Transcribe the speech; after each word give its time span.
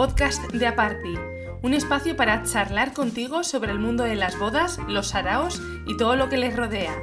podcast 0.00 0.50
de 0.52 0.66
Aparti, 0.66 1.14
un 1.60 1.74
espacio 1.74 2.16
para 2.16 2.42
charlar 2.44 2.94
contigo 2.94 3.44
sobre 3.44 3.70
el 3.70 3.78
mundo 3.78 4.02
de 4.02 4.14
las 4.14 4.38
bodas, 4.38 4.78
los 4.88 5.08
saraos 5.08 5.60
y 5.86 5.94
todo 5.98 6.16
lo 6.16 6.30
que 6.30 6.38
les 6.38 6.56
rodea, 6.56 6.94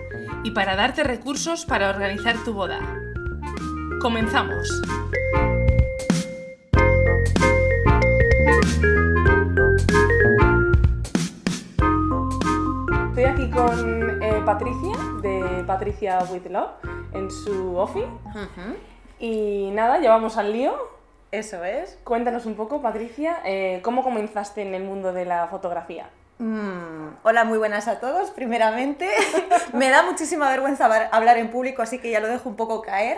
y 0.44 0.50
para 0.50 0.76
darte 0.76 1.04
recursos 1.04 1.68
para 1.68 1.92
organizar 1.92 2.44
tu 2.44 2.56
boda. 2.56 2.80
Comenzamos. 4.02 4.82
Estoy 13.10 13.26
aquí 13.26 13.48
con 13.52 14.24
eh, 14.24 14.42
Patricia, 14.44 14.98
de 15.22 15.64
Patricia 15.68 16.20
With 16.32 16.48
Love, 16.50 16.72
en 17.14 17.30
su 17.30 17.78
office. 17.78 18.08
Y 19.20 19.70
nada, 19.72 20.02
ya 20.02 20.10
vamos 20.10 20.36
al 20.38 20.52
lío. 20.52 20.97
Eso 21.32 21.64
es. 21.66 21.98
Cuéntanos 22.04 22.46
un 22.46 22.56
poco, 22.56 22.82
Patricia, 22.82 23.40
eh, 23.44 23.82
¿cómo 23.84 24.04
comenzaste 24.04 24.62
en 24.62 24.74
el 24.74 24.84
mundo 24.84 25.12
de 25.12 25.26
la 25.26 25.48
fotografía? 25.48 26.10
Mm, 26.40 27.18
hola, 27.24 27.44
muy 27.44 27.58
buenas 27.58 27.90
a 27.90 28.00
todos, 28.00 28.30
primeramente. 28.30 29.10
me 29.74 29.90
da 29.90 30.04
muchísima 30.04 30.50
vergüenza 30.50 30.86
hablar 31.12 31.38
en 31.38 31.50
público, 31.50 31.82
así 31.82 32.00
que 32.00 32.12
ya 32.12 32.22
lo 32.22 32.28
dejo 32.28 32.48
un 32.48 32.56
poco 32.56 32.82
caer, 32.82 33.18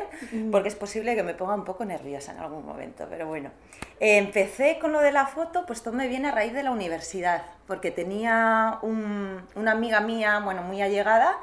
porque 0.52 0.70
es 0.70 0.76
posible 0.76 1.16
que 1.16 1.22
me 1.22 1.36
ponga 1.36 1.54
un 1.54 1.66
poco 1.66 1.86
nerviosa 1.86 2.32
en 2.32 2.40
algún 2.40 2.66
momento, 2.66 3.06
pero 3.10 3.28
bueno. 3.28 3.52
empecé 4.00 4.80
con 4.80 4.92
lo 4.92 5.02
de 5.02 5.12
la 5.12 5.28
foto, 5.28 5.66
pues 5.68 5.84
todo 5.84 5.94
me 5.94 6.08
viene 6.08 6.30
a 6.30 6.32
raíz 6.32 6.54
de 6.54 6.64
la 6.64 6.72
universidad, 6.72 7.44
porque 7.68 7.92
tenía 7.92 8.80
una 8.82 9.72
amiga 9.72 10.00
mía, 10.00 10.40
bueno, 10.44 10.64
muy 10.64 10.82
allegada, 10.82 11.38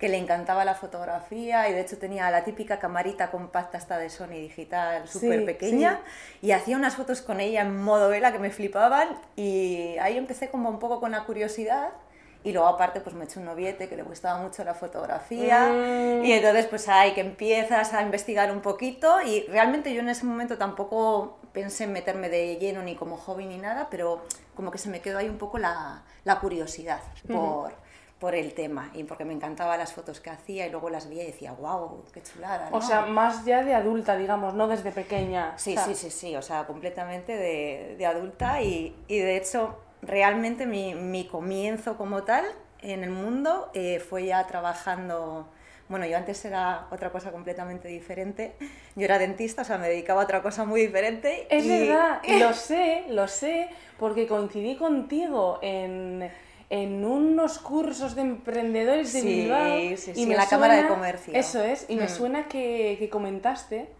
que 0.00 0.08
le 0.08 0.16
encantaba 0.16 0.64
la 0.64 0.74
fotografía 0.74 1.68
y 1.68 1.74
de 1.74 1.82
hecho 1.82 1.98
tenía 1.98 2.30
la 2.30 2.42
típica 2.42 2.78
camarita 2.78 3.30
compacta 3.30 3.76
esta 3.76 3.98
de 3.98 4.08
Sony 4.08 4.40
digital 4.40 5.06
súper 5.06 5.44
pequeña 5.44 6.00
y 6.40 6.52
hacía 6.52 6.78
unas 6.78 6.96
fotos 6.96 7.20
con 7.20 7.38
ella 7.38 7.60
en 7.60 7.76
modo 7.76 8.08
vela 8.08 8.32
que 8.32 8.38
me 8.38 8.50
flipaban 8.50 9.08
y 9.36 9.98
ahí 10.00 10.16
empecé 10.16 10.48
como 10.48 10.70
un 10.70 10.78
poco 10.78 11.00
con 11.00 11.10
la 11.10 11.24
curiosidad 11.24 11.90
y 12.42 12.52
luego 12.52 12.66
aparte 12.66 13.02
pues 13.02 13.14
me 13.14 13.24
eché 13.26 13.38
un 13.38 13.44
noviete 13.44 13.90
que 13.90 13.96
le 13.96 14.02
gustaba 14.02 14.40
mucho 14.40 14.64
la 14.64 14.72
fotografía 14.72 15.68
mm. 15.68 16.24
y 16.24 16.32
entonces 16.32 16.64
pues 16.64 16.88
ahí 16.88 17.12
que 17.12 17.20
empiezas 17.20 17.92
a 17.92 18.00
investigar 18.00 18.50
un 18.50 18.62
poquito 18.62 19.20
y 19.20 19.42
realmente 19.48 19.92
yo 19.92 20.00
en 20.00 20.08
ese 20.08 20.24
momento 20.24 20.56
tampoco 20.56 21.36
pensé 21.52 21.84
en 21.84 21.92
meterme 21.92 22.30
de 22.30 22.56
lleno 22.56 22.82
ni 22.82 22.94
como 22.96 23.16
hobby 23.16 23.44
ni 23.44 23.58
nada, 23.58 23.88
pero 23.90 24.22
como 24.54 24.70
que 24.70 24.78
se 24.78 24.88
me 24.88 25.00
quedó 25.00 25.18
ahí 25.18 25.28
un 25.28 25.38
poco 25.38 25.58
la, 25.58 26.04
la 26.24 26.38
curiosidad 26.40 27.00
por 27.28 27.72
por 28.20 28.34
el 28.34 28.52
tema 28.52 28.90
y 28.92 29.04
porque 29.04 29.24
me 29.24 29.32
encantaban 29.32 29.78
las 29.78 29.94
fotos 29.94 30.20
que 30.20 30.28
hacía 30.28 30.66
y 30.66 30.70
luego 30.70 30.90
las 30.90 31.08
veía 31.08 31.24
y 31.24 31.28
decía, 31.28 31.52
wow, 31.54 32.04
qué 32.12 32.22
chulada. 32.22 32.68
O 32.70 32.82
sea, 32.82 33.06
más 33.06 33.46
ya 33.46 33.64
de 33.64 33.74
adulta, 33.74 34.14
digamos, 34.14 34.52
no 34.52 34.68
desde 34.68 34.92
pequeña. 34.92 35.54
Sí, 35.56 35.74
sí, 35.82 35.94
sí, 35.94 36.10
sí, 36.10 36.36
o 36.36 36.42
sea, 36.42 36.66
completamente 36.66 37.34
de, 37.34 37.96
de 37.96 38.06
adulta 38.06 38.60
y, 38.62 38.94
y, 39.08 39.18
de 39.18 39.38
hecho 39.38 39.78
realmente 40.02 40.66
mi, 40.66 40.94
mi, 40.94 41.26
comienzo 41.26 41.96
como 41.96 42.22
tal 42.22 42.44
en 42.82 43.04
el 43.04 43.10
mundo 43.10 43.70
eh, 43.74 43.98
fue 43.98 44.26
ya 44.26 44.46
trabajando... 44.46 45.48
Bueno, 45.88 46.06
yo 46.06 46.16
antes 46.16 46.44
era 46.44 46.86
otra 46.92 47.10
cosa 47.10 47.32
completamente 47.32 47.88
diferente. 47.88 48.54
Yo 48.94 49.06
era 49.06 49.18
dentista, 49.18 49.62
o 49.62 49.64
sea, 49.64 49.76
me 49.76 49.88
dedicaba 49.88 50.20
a 50.20 50.24
otra 50.24 50.40
cosa 50.40 50.64
muy 50.64 50.82
diferente. 50.82 51.48
Es 51.50 51.66
verdad, 51.66 52.20
lo 52.38 52.52
sé, 52.52 53.06
lo 53.08 53.26
sé, 53.26 53.70
porque 53.98 54.28
coincidí 54.28 54.76
contigo 54.76 55.58
en 55.62 56.30
en 56.70 57.04
unos 57.04 57.58
cursos 57.58 58.14
de 58.14 58.22
emprendedores 58.22 59.12
de 59.12 59.22
Bilbao. 59.22 59.76
Sí, 59.96 59.96
sí, 60.14 60.22
en 60.22 60.36
la 60.36 60.46
Cámara 60.46 60.76
de 60.76 60.88
Comercio. 60.88 61.34
Eso 61.34 61.62
es, 61.62 61.84
y 61.88 61.96
me 61.96 62.04
mm. 62.04 62.08
suena 62.08 62.48
que, 62.48 62.96
que 62.98 63.10
comentaste. 63.10 63.90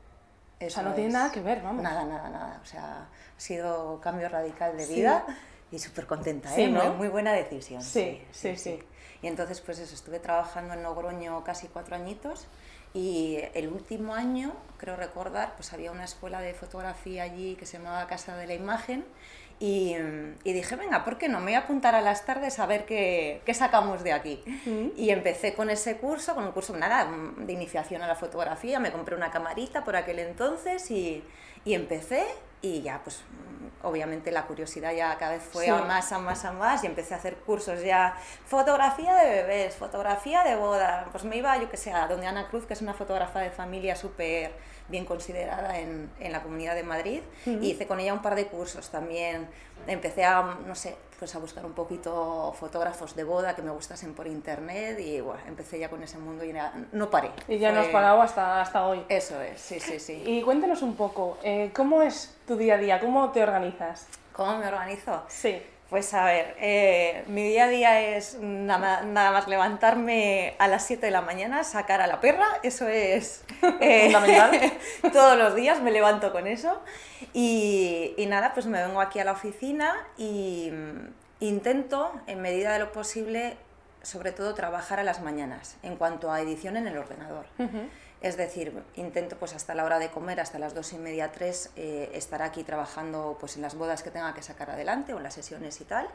o 0.65 0.71
sea, 0.71 0.85
no 0.85 0.95
tiene 0.95 1.11
nada 1.11 1.33
que 1.33 1.41
ver, 1.41 1.63
vamos. 1.63 1.83
Nada, 1.83 2.07
nada, 2.07 2.31
nada. 2.31 2.61
O 2.63 2.67
sea, 2.67 3.09
ha 3.37 3.41
sido 3.41 4.01
cambio 4.01 4.29
radical 4.29 4.77
de 4.77 4.87
vida 4.87 5.27
y 5.73 5.79
súper 5.81 6.07
contenta, 6.07 6.57
¿eh? 6.57 6.69
Muy, 6.69 6.89
muy, 6.91 7.09
buena 7.09 7.33
decisión. 7.33 7.83
Sí 7.83 8.23
sí, 8.31 8.57
sí, 8.57 8.79
Y 9.21 9.27
entonces, 9.27 9.61
pues 9.61 9.81
eso, 9.81 9.95
estuve 9.95 10.21
trabajando 10.21 10.75
en 10.75 10.85
Logroño 10.85 11.43
casi 11.43 11.67
cuatro 11.67 11.97
añitos 11.97 12.47
y 12.95 13.39
el 13.55 13.69
último 13.69 14.15
año, 14.15 14.53
creo 14.81 14.97
recordar, 14.97 15.53
pues 15.57 15.73
había 15.75 15.93
una 15.93 16.05
escuela 16.05 16.41
de 16.41 16.55
fotografía 16.55 17.25
allí 17.25 17.55
que 17.57 17.67
se 17.67 17.77
llamaba 17.77 18.07
Casa 18.07 18.37
de 18.37 18.47
la 18.47 18.55
Imagen 18.55 19.05
y, 19.63 19.95
dije, 20.43 20.75
venga, 20.77 21.05
¿por 21.05 21.19
qué 21.19 21.29
no? 21.29 21.39
Me 21.39 21.47
voy 21.47 21.55
a 21.55 21.59
apuntar 21.59 21.95
a 21.95 22.01
las 22.01 22.25
tardes 22.25 22.59
a 22.59 22.65
ver 22.65 22.87
qué, 22.87 23.43
qué 23.45 23.53
sacamos 23.53 24.03
de 24.03 24.15
aquí. 24.15 24.43
Y 24.97 25.11
empecé 25.11 25.53
con 25.53 25.69
ese 25.69 25.99
curso, 25.99 26.35
con 26.35 26.45
un 26.45 26.53
curso 26.53 26.75
nada, 26.75 27.07
de 27.37 27.53
iniciación 27.53 28.01
a 28.01 28.07
la 28.07 28.15
fotografía. 28.15 28.81
Me 28.81 28.91
compré 28.91 29.15
una 29.15 29.31
camarita 29.31 29.85
por 29.85 29.97
aquel 29.97 30.19
entonces 30.21 30.91
y, 30.91 31.23
y 31.67 31.75
empecé 31.75 32.25
y 32.63 32.81
ya, 32.81 33.01
pues 33.03 33.23
obviamente 33.83 34.31
la 34.31 34.47
curiosidad 34.47 34.95
ya 34.95 35.17
cada 35.19 35.33
vez 35.33 35.43
fue 35.43 35.69
a 35.69 35.83
más, 35.83 36.13
a 36.13 36.19
más, 36.19 36.45
a 36.45 36.53
más 36.53 36.85
y 36.85 36.87
empecé 36.87 37.15
a 37.15 37.17
hacer 37.17 37.37
cursos 37.37 37.83
ya, 37.83 38.15
fotografía 38.47 39.15
de 39.15 39.31
bebés, 39.31 39.77
fotografía 39.77 40.43
de 40.43 40.57
boda, 40.57 41.09
pues 41.11 41.25
me 41.25 41.37
iba, 41.37 41.57
yo 41.59 41.71
que 41.71 41.77
sé, 41.77 41.93
a 41.93 42.07
donde 42.07 42.27
Ana 42.27 42.49
Cruz, 42.49 42.67
que 42.67 42.75
es 42.75 42.83
una 42.83 42.95
fotógrafa 42.95 43.41
de 43.41 43.51
familia 43.51 43.97
súper 43.97 44.53
bien 44.91 45.05
considerada 45.05 45.79
en, 45.79 46.11
en, 46.21 46.33
la 46.33 46.43
Comunidad 46.43 46.75
de 46.75 46.83
Madrid, 46.83 47.21
y 47.47 47.71
hice 47.71 47.87
con 47.87 48.01
ella 48.01 48.13
un 48.13 48.23
par 48.23 48.35
de 48.35 48.47
cursos 48.47 48.91
también. 48.91 49.49
Empecé 49.87 50.25
a, 50.25 50.59
no 50.67 50.75
sé, 50.75 50.95
pues 51.21 51.35
a 51.35 51.39
buscar 51.39 51.65
un 51.67 51.73
poquito 51.73 52.55
fotógrafos 52.59 53.15
de 53.15 53.25
boda 53.25 53.55
que 53.55 53.63
me 53.63 53.71
gustasen 53.71 54.15
por 54.15 54.27
internet 54.27 54.99
y 54.99 55.21
bueno, 55.21 55.41
empecé 55.47 55.79
ya 55.79 55.91
con 55.91 56.03
ese 56.03 56.19
mundo 56.19 56.45
y 56.45 56.55
no 56.93 57.11
paré. 57.11 57.31
Y 57.47 57.59
ya 57.59 57.73
no 57.73 57.81
has 57.81 57.89
parado 57.89 58.23
hasta, 58.23 58.63
hasta 58.63 58.87
hoy. 58.87 59.05
Eso 59.09 59.41
es, 59.41 59.61
sí, 59.61 59.79
sí, 59.81 60.01
sí. 60.01 60.23
Y 60.27 60.43
cuéntanos 60.43 60.81
un 60.81 60.97
poco, 60.97 61.39
eh, 61.43 61.71
¿cómo 61.75 62.03
es 62.03 62.35
tu 62.47 62.57
día 62.57 62.75
a 62.75 62.79
día? 62.79 63.01
¿Cómo 63.01 63.31
te 63.31 63.43
organizas? 63.43 64.07
¿Cómo 64.41 64.57
me 64.57 64.69
organizo? 64.69 65.23
Sí. 65.29 65.63
Pues 65.91 66.15
a 66.15 66.25
ver, 66.25 66.57
eh, 66.59 67.25
mi 67.27 67.47
día 67.47 67.65
a 67.65 67.69
día 67.69 68.17
es 68.17 68.39
nada, 68.41 69.03
nada, 69.03 69.33
más 69.33 69.49
levantarme 69.49 70.55
a 70.59 70.67
las 70.67 70.87
7 70.87 71.05
de 71.05 71.13
la 71.13 71.21
mañana, 71.21 71.63
sacar 71.63 72.01
a 72.01 72.07
la 72.07 72.23
perra, 72.23 72.47
eso 72.63 72.89
es 72.89 73.45
eh, 73.83 74.05
fundamental. 74.05 74.73
todos 75.13 75.37
los 75.37 75.55
días 75.55 75.83
me 75.83 75.91
levanto 75.91 76.33
con 76.33 76.47
eso 76.47 76.81
y, 77.35 78.15
y, 78.17 78.25
nada, 78.25 78.55
pues 78.55 78.65
me 78.65 78.81
vengo 78.83 79.03
aquí 79.03 79.19
a 79.19 79.25
la 79.25 79.33
oficina 79.33 79.95
y 80.17 80.71
mm, 80.73 81.45
intento, 81.45 82.11
en 82.27 82.41
medida 82.41 82.73
de 82.73 82.79
lo 82.79 82.93
posible, 82.93 83.59
sobre 84.01 84.33
todo 84.33 84.55
trabajar 84.55 85.01
a 85.01 85.03
las 85.03 85.21
mañanas 85.21 85.77
en 85.83 85.97
cuanto 85.97 86.33
a 86.33 86.41
edición 86.41 86.79
en 86.79 86.87
el 86.87 86.97
ordenador. 86.97 87.45
Es 88.21 88.37
decir, 88.37 88.83
intento 88.97 89.37
pues 89.37 89.55
hasta 89.55 89.75
la 89.75 89.85
hora 89.85 89.99
de 89.99 90.11
comer, 90.11 90.41
hasta 90.41 90.59
las 90.59 90.75
dos 90.75 90.93
y 90.93 90.99
media, 90.99 91.33
tres, 91.33 91.71
eh, 91.77 92.11
estar 92.13 92.43
aquí 92.43 92.65
trabajando 92.65 93.37
pues 93.41 93.57
en 93.57 93.63
las 93.63 93.75
bodas 93.75 94.03
que 94.03 94.11
tenga 94.11 94.35
que 94.35 94.43
sacar 94.43 94.71
adelante 94.71 95.15
o 95.15 95.17
en 95.17 95.23
las 95.23 95.35
sesiones 95.35 95.81
y 95.81 95.85
tal. 95.85 96.09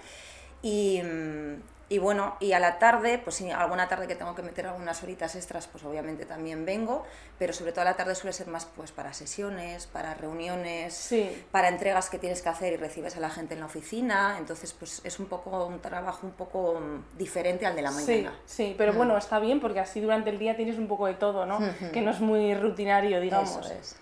Y, 0.62 1.02
mm, 1.02 1.62
y 1.88 2.00
bueno, 2.00 2.36
y 2.40 2.54
a 2.54 2.60
la 2.60 2.80
tarde, 2.80 3.20
pues 3.20 3.36
si 3.36 3.52
alguna 3.52 3.88
tarde 3.88 4.08
que 4.08 4.16
tengo 4.16 4.34
que 4.34 4.42
meter 4.42 4.66
algunas 4.66 5.04
horitas 5.04 5.36
extras, 5.36 5.68
pues 5.68 5.84
obviamente 5.84 6.26
también 6.26 6.66
vengo, 6.66 7.04
pero 7.38 7.54
sobre 7.54 7.72
todo 7.74 7.82
a 7.82 7.86
la 7.86 7.96
tarde 7.96 8.16
suele 8.16 8.34
ser 8.34 8.48
más 8.48 8.66
pues 8.66 8.92
para 8.92 9.14
sesiones, 9.14 9.86
para 9.86 10.16
reuniones, 10.16 11.14
para 11.52 11.70
entregas 11.70 12.10
que 12.10 12.18
tienes 12.18 12.42
que 12.42 12.50
hacer 12.50 12.74
y 12.74 12.78
recibes 12.78 13.16
a 13.18 13.20
la 13.20 13.30
gente 13.30 13.54
en 13.54 13.60
la 13.60 13.68
oficina, 13.68 14.38
entonces 14.40 14.74
pues 14.74 15.02
es 15.04 15.20
un 15.20 15.28
poco 15.28 15.66
un 15.66 15.80
trabajo 15.80 16.26
un 16.26 16.34
poco 16.34 16.82
diferente 17.18 17.68
al 17.68 17.76
de 17.76 17.82
la 17.84 17.92
mañana. 17.92 18.34
Sí, 18.46 18.64
sí 18.66 18.76
pero 18.78 18.94
mm. 18.94 18.98
bueno, 18.98 19.18
está 19.18 19.38
bien 19.40 19.60
porque 19.60 19.80
así 19.80 20.02
durante 20.02 20.32
el 20.32 20.40
día 20.40 20.56
tienes 20.56 20.80
un 20.80 20.88
poco 20.88 21.06
de 21.06 21.14
todo, 21.14 21.46
¿no? 21.46 21.60
Que 21.94 22.02
no 22.02 22.12
es 22.12 22.20
muy 22.20 22.56
rutinario, 22.56 23.22
digamos. 23.22 23.58
Eso 23.58 23.74
es. 23.74 23.96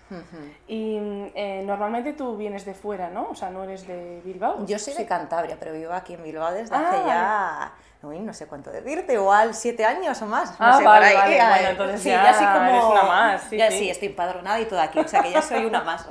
Y 0.68 0.96
eh, 1.34 1.62
normalmente 1.66 2.14
tú 2.14 2.36
vienes 2.36 2.64
de 2.64 2.74
fuera, 2.74 3.10
¿no? 3.10 3.30
O 3.30 3.34
sea, 3.34 3.50
no 3.50 3.64
eres 3.64 3.86
de 3.86 4.22
Bilbao. 4.24 4.64
Yo 4.66 4.78
soy 4.78 4.94
de 4.94 5.06
Cantabria, 5.06 5.56
pero 5.58 5.72
vivo 5.72 5.92
aquí 5.92 6.14
en 6.14 6.22
Bilbao 6.22 6.52
desde 6.52 6.74
hace 6.74 6.96
ah, 7.10 7.73
no 8.02 8.34
sé 8.34 8.46
cuánto 8.46 8.70
decirte, 8.70 9.14
igual 9.14 9.54
siete 9.54 9.84
años 9.84 10.20
o 10.20 10.26
más. 10.26 10.50
No 10.60 10.66
ah, 10.66 10.78
sé, 10.78 10.84
vale, 10.84 11.14
vale. 11.14 11.36
Bueno, 11.36 11.68
entonces 11.70 12.02
sí, 12.02 12.08
ya, 12.10 12.32
ya 12.32 12.52
como... 12.52 12.66
eres 12.66 12.84
una 12.84 13.02
más. 13.02 13.42
Sí, 13.48 13.56
ya 13.56 13.70
sí. 13.70 13.90
estoy 13.90 14.08
empadronada 14.08 14.60
y 14.60 14.66
todo 14.66 14.80
aquí, 14.80 14.98
o 14.98 15.08
sea 15.08 15.22
que 15.22 15.30
ya 15.30 15.42
soy 15.42 15.64
una 15.64 15.82
más. 15.82 16.06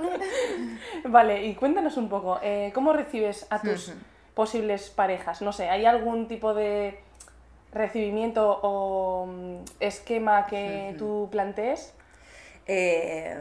vale, 1.06 1.46
y 1.46 1.56
cuéntanos 1.56 1.98
un 1.98 2.10
poco, 2.10 2.40
eh, 2.42 2.72
¿cómo 2.74 2.94
recibes 2.94 3.46
a 3.50 3.60
tus 3.60 3.94
posibles 4.34 4.90
parejas? 4.90 5.42
No 5.42 5.54
sé, 5.54 5.70
¿hay 5.70 5.86
algún 5.86 6.28
tipo 6.28 6.54
de 6.54 7.00
recibimiento 7.72 8.60
o 8.64 9.28
mm, 9.28 9.56
esquema 9.80 10.48
que 10.48 10.96
tú 10.98 11.30
plantees? 11.32 11.94
Eh 12.66 13.38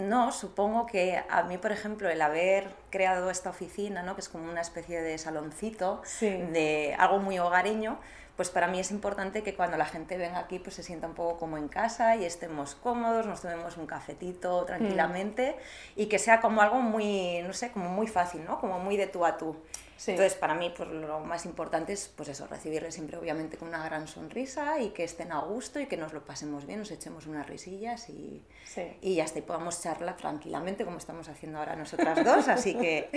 no, 0.00 0.32
supongo 0.32 0.86
que 0.86 1.22
a 1.28 1.42
mí, 1.44 1.58
por 1.58 1.72
ejemplo, 1.72 2.08
el 2.08 2.20
haber 2.22 2.68
creado 2.90 3.30
esta 3.30 3.50
oficina, 3.50 4.02
¿no? 4.02 4.14
que 4.14 4.20
es 4.20 4.28
como 4.28 4.50
una 4.50 4.60
especie 4.60 5.00
de 5.02 5.16
saloncito, 5.18 6.02
de 6.20 6.94
algo 6.98 7.18
muy 7.18 7.38
hogareño, 7.38 7.98
pues 8.40 8.48
para 8.48 8.68
mí 8.68 8.80
es 8.80 8.90
importante 8.90 9.42
que 9.42 9.54
cuando 9.54 9.76
la 9.76 9.84
gente 9.84 10.16
venga 10.16 10.38
aquí 10.38 10.58
pues 10.58 10.74
se 10.74 10.82
sienta 10.82 11.06
un 11.06 11.12
poco 11.12 11.38
como 11.38 11.58
en 11.58 11.68
casa 11.68 12.16
y 12.16 12.24
estemos 12.24 12.74
cómodos, 12.74 13.26
nos 13.26 13.42
tomemos 13.42 13.76
un 13.76 13.86
cafetito 13.86 14.64
tranquilamente 14.64 15.56
mm. 15.58 16.00
y 16.00 16.06
que 16.06 16.18
sea 16.18 16.40
como 16.40 16.62
algo 16.62 16.80
muy, 16.80 17.42
no 17.42 17.52
sé, 17.52 17.70
como 17.70 17.90
muy 17.90 18.06
fácil, 18.06 18.42
¿no? 18.46 18.58
Como 18.58 18.78
muy 18.78 18.96
de 18.96 19.08
tú 19.08 19.26
a 19.26 19.36
tú. 19.36 19.56
Entonces, 20.06 20.32
para 20.36 20.54
mí, 20.54 20.72
pues 20.74 20.88
lo 20.88 21.20
más 21.20 21.44
importante 21.44 21.92
es, 21.92 22.10
pues 22.16 22.30
eso, 22.30 22.46
recibirles 22.46 22.94
siempre, 22.94 23.18
obviamente, 23.18 23.58
con 23.58 23.68
una 23.68 23.84
gran 23.84 24.08
sonrisa 24.08 24.80
y 24.80 24.88
que 24.88 25.04
estén 25.04 25.32
a 25.32 25.40
gusto 25.40 25.78
y 25.78 25.84
que 25.84 25.98
nos 25.98 26.14
lo 26.14 26.24
pasemos 26.24 26.64
bien, 26.64 26.78
nos 26.78 26.90
echemos 26.90 27.26
unas 27.26 27.46
risillas 27.46 28.08
y, 28.08 28.42
y 29.02 29.16
ya 29.16 29.24
está, 29.24 29.40
y 29.40 29.42
podamos 29.42 29.82
charlar 29.82 30.16
tranquilamente 30.16 30.86
como 30.86 30.96
estamos 30.96 31.28
haciendo 31.28 31.58
ahora 31.58 31.76
nosotras 31.76 32.24
dos. 32.24 32.48
Así 32.48 32.74
que 32.74 33.10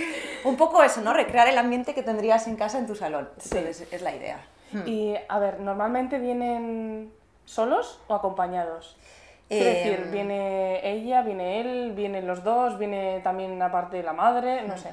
un 0.44 0.58
poco 0.58 0.84
eso, 0.84 1.00
¿no? 1.00 1.14
Recrear 1.14 1.48
el 1.48 1.58
ambiente 1.58 1.94
que 1.94 2.04
tendrías 2.04 2.46
en 2.48 2.58
casa 2.58 2.78
en 2.78 2.88
tu 2.88 2.96
salón. 2.96 3.30
Sí. 3.38 3.58
Entonces, 3.58 3.88
es 3.90 4.02
la 4.02 4.14
idea. 4.14 4.46
Y 4.86 5.16
a 5.28 5.40
ver, 5.40 5.60
¿normalmente 5.60 6.20
vienen 6.20 7.12
solos 7.46 8.00
o 8.08 8.16
acompañados? 8.16 8.98
Quiero 9.50 9.66
Eh, 9.70 9.74
decir, 9.74 10.08
viene 10.12 10.90
ella, 10.90 11.22
viene 11.22 11.62
él, 11.62 11.92
vienen 11.94 12.26
los 12.26 12.44
dos, 12.44 12.80
viene 12.80 13.20
también 13.24 13.62
aparte 13.62 13.98
de 13.98 14.04
la 14.04 14.14
madre, 14.14 14.64
no 14.64 14.78
sé. 14.78 14.92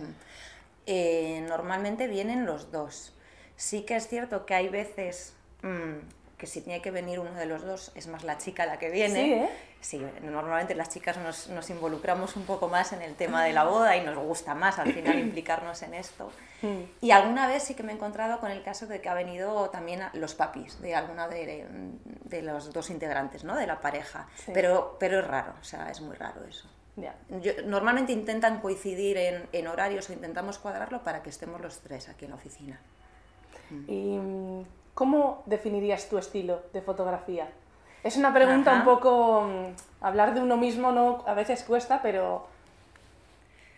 Eh, 0.86 1.44
normalmente 1.48 2.06
vienen 2.08 2.46
los 2.46 2.72
dos. 2.72 3.14
Sí 3.56 3.82
que 3.82 3.96
es 3.96 4.08
cierto 4.08 4.46
que 4.46 4.54
hay 4.54 4.68
veces 4.68 5.34
mm, 5.62 6.36
que 6.36 6.46
si 6.46 6.62
tiene 6.62 6.82
que 6.82 6.90
venir 6.90 7.20
uno 7.20 7.32
de 7.34 7.46
los 7.46 7.62
dos, 7.64 7.92
es 7.94 8.06
más 8.08 8.24
la 8.24 8.38
chica 8.38 8.66
la 8.66 8.78
que 8.78 8.90
viene. 8.90 9.14
Sí, 9.24 9.32
¿eh? 9.32 9.48
Sí, 9.80 9.98
normalmente 10.22 10.74
las 10.74 10.90
chicas 10.90 11.16
nos, 11.16 11.48
nos 11.48 11.70
involucramos 11.70 12.36
un 12.36 12.44
poco 12.44 12.68
más 12.68 12.92
en 12.92 13.00
el 13.00 13.14
tema 13.14 13.42
de 13.44 13.54
la 13.54 13.64
boda 13.64 13.96
y 13.96 14.04
nos 14.04 14.16
gusta 14.18 14.54
más 14.54 14.78
al 14.78 14.92
final 14.92 15.18
implicarnos 15.18 15.80
en 15.82 15.94
esto. 15.94 16.30
Mm. 16.60 16.80
Y 17.00 17.10
alguna 17.12 17.46
vez 17.48 17.62
sí 17.62 17.74
que 17.74 17.82
me 17.82 17.92
he 17.92 17.94
encontrado 17.94 18.40
con 18.40 18.50
el 18.50 18.62
caso 18.62 18.86
de 18.86 19.00
que 19.00 19.08
ha 19.08 19.14
venido 19.14 19.70
también 19.70 20.02
a- 20.02 20.10
los 20.12 20.34
papis 20.34 20.80
de 20.82 20.94
alguna 20.94 21.28
de, 21.28 21.66
de 22.24 22.42
los 22.42 22.72
dos 22.74 22.90
integrantes 22.90 23.42
¿no? 23.44 23.56
de 23.56 23.66
la 23.66 23.80
pareja. 23.80 24.28
Sí. 24.36 24.50
Pero, 24.52 24.96
pero 25.00 25.20
es 25.20 25.26
raro, 25.26 25.54
o 25.58 25.64
sea, 25.64 25.90
es 25.90 26.00
muy 26.02 26.14
raro 26.14 26.44
eso. 26.44 26.68
Yo- 27.40 27.52
normalmente 27.64 28.12
intentan 28.12 28.60
coincidir 28.60 29.16
en, 29.16 29.48
en 29.52 29.66
horarios 29.66 30.10
o 30.10 30.12
intentamos 30.12 30.58
cuadrarlo 30.58 31.02
para 31.02 31.22
que 31.22 31.30
estemos 31.30 31.58
los 31.62 31.78
tres 31.78 32.10
aquí 32.10 32.26
en 32.26 32.32
la 32.32 32.36
oficina. 32.36 32.78
¿Y 33.88 34.18
mm, 34.18 34.64
cómo 34.92 35.42
definirías 35.46 36.08
tu 36.10 36.18
estilo 36.18 36.60
de 36.74 36.82
fotografía? 36.82 37.48
Es 38.02 38.16
una 38.16 38.32
pregunta 38.32 38.72
Ajá. 38.72 38.80
un 38.80 38.84
poco... 38.86 39.42
mm, 39.42 39.90
Hablar 40.02 40.32
de 40.32 40.40
uno 40.40 40.56
mismo 40.56 40.92
no, 40.92 41.22
a 41.26 41.34
veces 41.34 41.62
cuesta, 41.62 42.00
pero... 42.02 42.46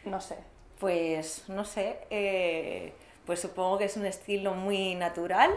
No 0.05 0.21
sé. 0.21 0.37
Pues 0.79 1.49
no 1.49 1.65
sé, 1.65 1.99
eh, 2.11 2.93
pues 3.25 3.41
supongo 3.41 3.79
que 3.79 3.85
es 3.85 3.97
un 3.97 4.05
estilo 4.07 4.55
muy 4.55 4.95
natural, 4.97 5.51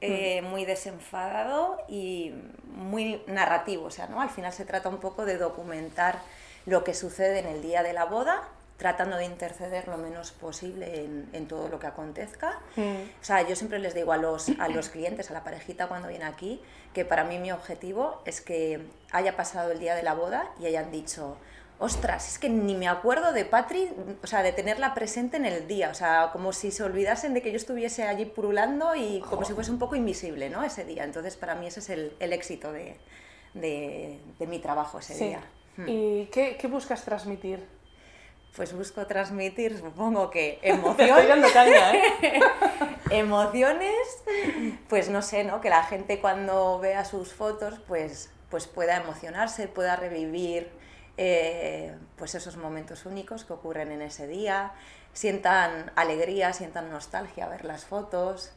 eh, 0.00 0.40
muy 0.42 0.64
desenfadado 0.64 1.78
y 1.88 2.32
muy 2.76 3.22
narrativo. 3.26 3.86
O 3.86 3.90
sea, 3.90 4.06
¿no? 4.06 4.20
Al 4.20 4.30
final 4.30 4.52
se 4.52 4.64
trata 4.64 4.88
un 4.88 4.98
poco 4.98 5.24
de 5.24 5.36
documentar 5.36 6.20
lo 6.66 6.84
que 6.84 6.94
sucede 6.94 7.40
en 7.40 7.46
el 7.46 7.62
día 7.62 7.82
de 7.82 7.92
la 7.92 8.04
boda, 8.04 8.42
tratando 8.78 9.16
de 9.18 9.24
interceder 9.24 9.88
lo 9.88 9.98
menos 9.98 10.30
posible 10.32 11.04
en, 11.04 11.28
en 11.32 11.46
todo 11.48 11.68
lo 11.68 11.78
que 11.78 11.86
acontezca. 11.88 12.58
Mm. 12.76 12.82
O 13.20 13.24
sea, 13.24 13.46
yo 13.46 13.54
siempre 13.56 13.78
les 13.80 13.92
digo 13.92 14.12
a 14.12 14.16
los, 14.16 14.48
a 14.60 14.68
los 14.68 14.88
clientes, 14.88 15.30
a 15.30 15.34
la 15.34 15.44
parejita 15.44 15.88
cuando 15.88 16.08
viene 16.08 16.24
aquí, 16.24 16.62
que 16.94 17.04
para 17.04 17.24
mí 17.24 17.38
mi 17.38 17.50
objetivo 17.52 18.22
es 18.24 18.40
que 18.40 18.86
haya 19.10 19.36
pasado 19.36 19.72
el 19.72 19.80
día 19.80 19.94
de 19.96 20.02
la 20.04 20.14
boda 20.14 20.48
y 20.60 20.66
hayan 20.66 20.90
dicho, 20.92 21.36
ostras, 21.80 22.28
es 22.32 22.38
que 22.38 22.48
ni 22.48 22.74
me 22.76 22.86
acuerdo 22.88 23.32
de 23.32 23.44
Patri, 23.44 23.90
o 24.22 24.26
sea, 24.28 24.42
de 24.44 24.52
tenerla 24.52 24.94
presente 24.94 25.36
en 25.36 25.44
el 25.44 25.66
día, 25.66 25.90
o 25.90 25.94
sea, 25.94 26.30
como 26.32 26.52
si 26.52 26.70
se 26.70 26.82
olvidasen 26.84 27.34
de 27.34 27.42
que 27.42 27.50
yo 27.50 27.56
estuviese 27.56 28.04
allí 28.04 28.24
purulando 28.26 28.94
y 28.94 29.20
como 29.28 29.44
si 29.44 29.54
fuese 29.54 29.70
un 29.72 29.78
poco 29.80 29.96
invisible, 29.96 30.50
¿no? 30.50 30.62
Ese 30.62 30.84
día. 30.84 31.02
Entonces, 31.04 31.36
para 31.36 31.54
mí 31.56 31.66
ese 31.66 31.80
es 31.80 31.90
el, 31.90 32.12
el 32.20 32.32
éxito 32.32 32.72
de, 32.72 32.96
de, 33.54 34.20
de 34.38 34.46
mi 34.46 34.60
trabajo 34.60 34.98
ese 35.00 35.14
Sí. 35.14 35.24
día. 35.28 35.40
Hmm. 35.76 35.88
¿Y 35.88 36.26
qué, 36.32 36.56
qué 36.60 36.66
buscas 36.68 37.04
transmitir? 37.04 37.64
Pues 38.58 38.72
busco 38.72 39.06
transmitir, 39.06 39.78
supongo 39.78 40.30
que 40.30 40.58
caña, 41.54 41.94
¿eh? 41.94 42.40
emociones, 43.12 43.94
pues 44.88 45.08
no 45.10 45.22
sé, 45.22 45.44
¿no? 45.44 45.60
Que 45.60 45.70
la 45.70 45.84
gente 45.84 46.20
cuando 46.20 46.80
vea 46.80 47.04
sus 47.04 47.32
fotos, 47.32 47.78
pues, 47.86 48.32
pues 48.50 48.66
pueda 48.66 48.96
emocionarse, 48.96 49.68
pueda 49.68 49.94
revivir 49.94 50.72
eh, 51.18 51.94
pues 52.16 52.34
esos 52.34 52.56
momentos 52.56 53.06
únicos 53.06 53.44
que 53.44 53.52
ocurren 53.52 53.92
en 53.92 54.02
ese 54.02 54.26
día, 54.26 54.72
sientan 55.12 55.92
alegría, 55.94 56.52
sientan 56.52 56.90
nostalgia 56.90 57.44
a 57.44 57.48
ver 57.48 57.64
las 57.64 57.84
fotos, 57.84 58.50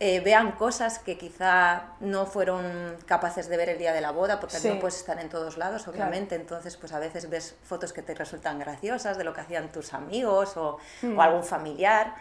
eh, 0.00 0.20
vean 0.20 0.52
cosas 0.52 0.98
que 1.00 1.18
quizá 1.18 1.94
no 2.00 2.24
fueron 2.26 2.96
capaces 3.06 3.48
de 3.48 3.56
ver 3.56 3.68
el 3.68 3.78
día 3.78 3.92
de 3.92 4.00
la 4.00 4.12
boda, 4.12 4.38
porque 4.38 4.56
Sí. 4.58 4.68
no 4.68 4.78
puedes 4.78 4.96
estar 4.98 5.18
en 5.18 5.28
todos 5.28 5.56
lados, 5.56 5.88
obviamente, 5.88 6.36
entonces 6.36 6.76
pues 6.76 6.92
a 6.92 6.98
veces 7.00 7.28
ves 7.28 7.56
fotos 7.64 7.92
que 7.92 8.02
te 8.02 8.14
resultan 8.14 8.58
graciosas 8.60 9.18
de 9.18 9.24
lo 9.24 9.34
que 9.34 9.40
hacían 9.40 9.72
tus 9.72 9.94
amigos 9.94 10.56
o, 10.56 10.78
o 11.16 11.22
algún 11.22 11.42
familiar. 11.42 12.14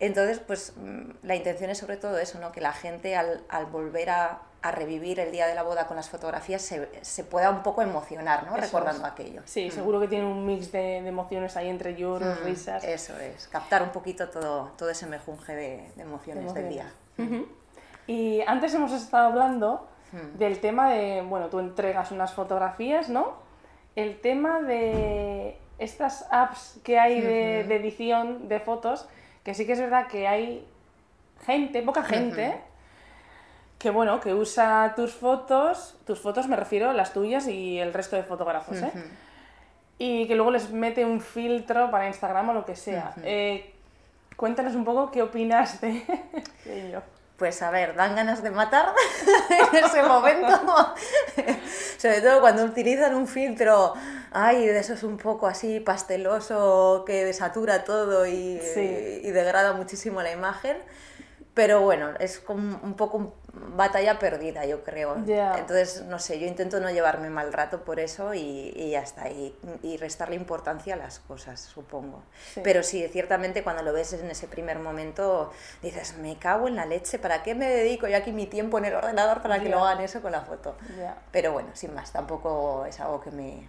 Entonces, 0.00 0.38
pues 0.38 0.72
mm, 0.76 1.10
la 1.24 1.34
intención 1.34 1.70
es 1.70 1.78
sobre 1.78 1.96
todo 1.96 2.18
eso, 2.18 2.38
¿no? 2.38 2.52
que 2.52 2.60
la 2.60 2.72
gente 2.72 3.16
al, 3.16 3.42
al 3.48 3.66
volver 3.66 4.10
a, 4.10 4.38
a 4.62 4.70
revivir 4.70 5.18
el 5.20 5.30
día 5.32 5.46
de 5.48 5.54
la 5.56 5.64
boda 5.64 5.86
con 5.88 5.96
las 5.96 6.08
fotografías 6.08 6.62
se, 6.62 6.88
se 7.02 7.24
pueda 7.24 7.50
un 7.50 7.62
poco 7.64 7.82
emocionar, 7.82 8.44
¿no? 8.44 8.52
Eso 8.56 8.60
recordando 8.60 9.04
es. 9.06 9.12
aquello. 9.12 9.42
Sí, 9.44 9.70
seguro 9.72 9.98
que 10.00 10.06
tiene 10.08 10.24
un 10.24 10.46
mix 10.46 10.70
de, 10.72 11.02
de 11.02 11.08
emociones 11.08 11.56
ahí 11.56 11.68
entre 11.68 11.94
lloros, 11.96 12.40
Mm, 12.40 12.44
risas. 12.44 12.84
Eso 12.84 13.18
es, 13.18 13.48
captar 13.48 13.82
un 13.82 13.90
poquito 13.90 14.28
todo, 14.28 14.70
todo 14.78 14.88
ese 14.88 15.06
mejunje 15.06 15.54
de, 15.54 15.90
de 15.96 16.02
emociones 16.02 16.54
del 16.54 16.68
día. 16.68 16.92
Y 18.06 18.40
antes 18.46 18.74
hemos 18.74 18.92
estado 18.92 19.28
hablando 19.28 19.88
Hmm. 20.12 20.38
del 20.38 20.58
tema 20.60 20.90
de, 20.90 21.22
bueno, 21.22 21.48
tú 21.48 21.58
entregas 21.58 22.10
unas 22.12 22.32
fotografías, 22.32 23.10
¿no? 23.10 23.34
El 23.94 24.20
tema 24.20 24.60
de 24.62 25.58
estas 25.78 26.26
apps 26.30 26.80
que 26.82 26.98
hay 26.98 27.20
de, 27.20 27.64
de 27.64 27.76
edición 27.76 28.48
de 28.48 28.58
fotos, 28.58 29.06
que 29.44 29.52
sí 29.52 29.66
que 29.66 29.72
es 29.72 29.80
verdad 29.80 30.06
que 30.06 30.26
hay 30.26 30.66
gente, 31.44 31.82
poca 31.82 32.02
gente, 32.02 32.58
que 33.78 33.90
bueno, 33.90 34.18
que 34.20 34.32
usa 34.32 34.94
tus 34.96 35.12
fotos, 35.12 35.98
tus 36.06 36.20
fotos 36.20 36.48
me 36.48 36.56
refiero, 36.56 36.92
las 36.94 37.12
tuyas 37.12 37.46
y 37.46 37.78
el 37.78 37.92
resto 37.92 38.16
de 38.16 38.22
fotógrafos, 38.22 38.80
¿eh? 38.80 38.90
Y 39.98 40.26
que 40.26 40.36
luego 40.36 40.52
les 40.52 40.70
mete 40.70 41.04
un 41.04 41.20
filtro 41.20 41.90
para 41.90 42.06
Instagram 42.06 42.50
o 42.50 42.52
lo 42.54 42.64
que 42.64 42.76
sea. 42.76 43.12
Eh, 43.24 43.74
cuéntanos 44.38 44.74
un 44.76 44.84
poco 44.84 45.10
qué 45.10 45.20
opinas 45.20 45.80
de, 45.82 46.02
de 46.64 46.86
ello. 46.88 47.02
Pues 47.36 47.60
a 47.62 47.70
ver, 47.70 47.94
dan 47.94 48.16
ganas 48.16 48.42
de 48.42 48.50
matar 48.50 48.92
en 49.72 49.84
ese 49.84 50.02
momento. 50.02 50.94
Sobre 51.98 52.20
todo 52.20 52.40
cuando 52.40 52.64
utilizan 52.64 53.14
un 53.14 53.26
filtro, 53.28 53.94
ay, 54.32 54.66
de 54.66 54.78
eso 54.78 54.94
es 54.94 55.02
un 55.02 55.18
poco 55.18 55.46
así 55.46 55.80
pasteloso, 55.80 57.04
que 57.06 57.24
desatura 57.24 57.84
todo 57.84 58.26
y, 58.26 58.60
Sí. 58.74 59.20
y 59.22 59.30
degrada 59.30 59.72
muchísimo 59.74 60.22
la 60.22 60.32
imagen. 60.32 60.78
Pero 61.54 61.80
bueno, 61.80 62.10
es 62.20 62.38
como 62.38 62.80
un 62.82 62.94
poco 62.94 63.34
batalla 63.76 64.18
perdida, 64.18 64.64
yo 64.66 64.82
creo. 64.84 65.16
Entonces, 65.16 66.04
no 66.04 66.18
sé, 66.18 66.38
yo 66.38 66.46
intento 66.46 66.80
no 66.80 66.90
llevarme 66.90 67.30
mal 67.30 67.52
rato 67.52 67.84
por 67.84 68.00
eso 68.00 68.34
y, 68.34 68.72
y 68.74 68.90
ya 68.90 69.00
está. 69.00 69.28
Y, 69.28 69.54
y 69.82 69.96
restarle 69.96 70.36
importancia 70.36 70.94
a 70.94 70.96
las 70.96 71.18
cosas, 71.20 71.60
supongo. 71.60 72.22
Sí. 72.54 72.60
Pero 72.64 72.82
sí, 72.82 73.06
ciertamente 73.08 73.62
cuando 73.62 73.82
lo 73.82 73.92
ves 73.92 74.12
en 74.12 74.30
ese 74.30 74.48
primer 74.48 74.78
momento, 74.78 75.52
dices, 75.82 76.16
me 76.18 76.36
cago 76.36 76.68
en 76.68 76.76
la 76.76 76.86
leche, 76.86 77.18
¿para 77.18 77.42
qué 77.42 77.54
me 77.54 77.68
dedico 77.68 78.08
yo 78.08 78.16
aquí 78.16 78.32
mi 78.32 78.46
tiempo 78.46 78.78
en 78.78 78.86
el 78.86 78.94
ordenador 78.94 79.42
para 79.42 79.60
que 79.60 79.68
lo 79.68 79.84
hagan 79.84 80.02
eso 80.02 80.22
con 80.22 80.32
la 80.32 80.42
foto? 80.42 80.76
Pero 81.32 81.52
bueno, 81.52 81.70
sin 81.74 81.94
más, 81.94 82.12
tampoco 82.12 82.84
es 82.86 83.00
algo 83.00 83.20
que 83.20 83.30
me, 83.30 83.44
me 83.44 83.68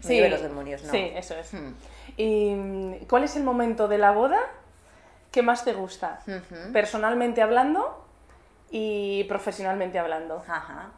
Sí, 0.00 0.28
los 0.28 0.42
demonios, 0.42 0.82
¿no? 0.84 0.92
Sí, 0.92 1.12
eso 1.14 1.34
es. 1.34 1.52
Hmm. 1.52 1.74
¿Y 2.16 3.06
cuál 3.08 3.24
es 3.24 3.36
el 3.36 3.42
momento 3.42 3.88
de 3.88 3.98
la 3.98 4.12
boda 4.12 4.40
que 5.30 5.42
más 5.42 5.64
te 5.64 5.72
gusta? 5.72 6.20
Personalmente 6.72 7.42
hablando 7.42 8.06
y 8.70 9.24
profesionalmente 9.24 9.98
hablando. 9.98 10.42
Ajá. 10.46 10.92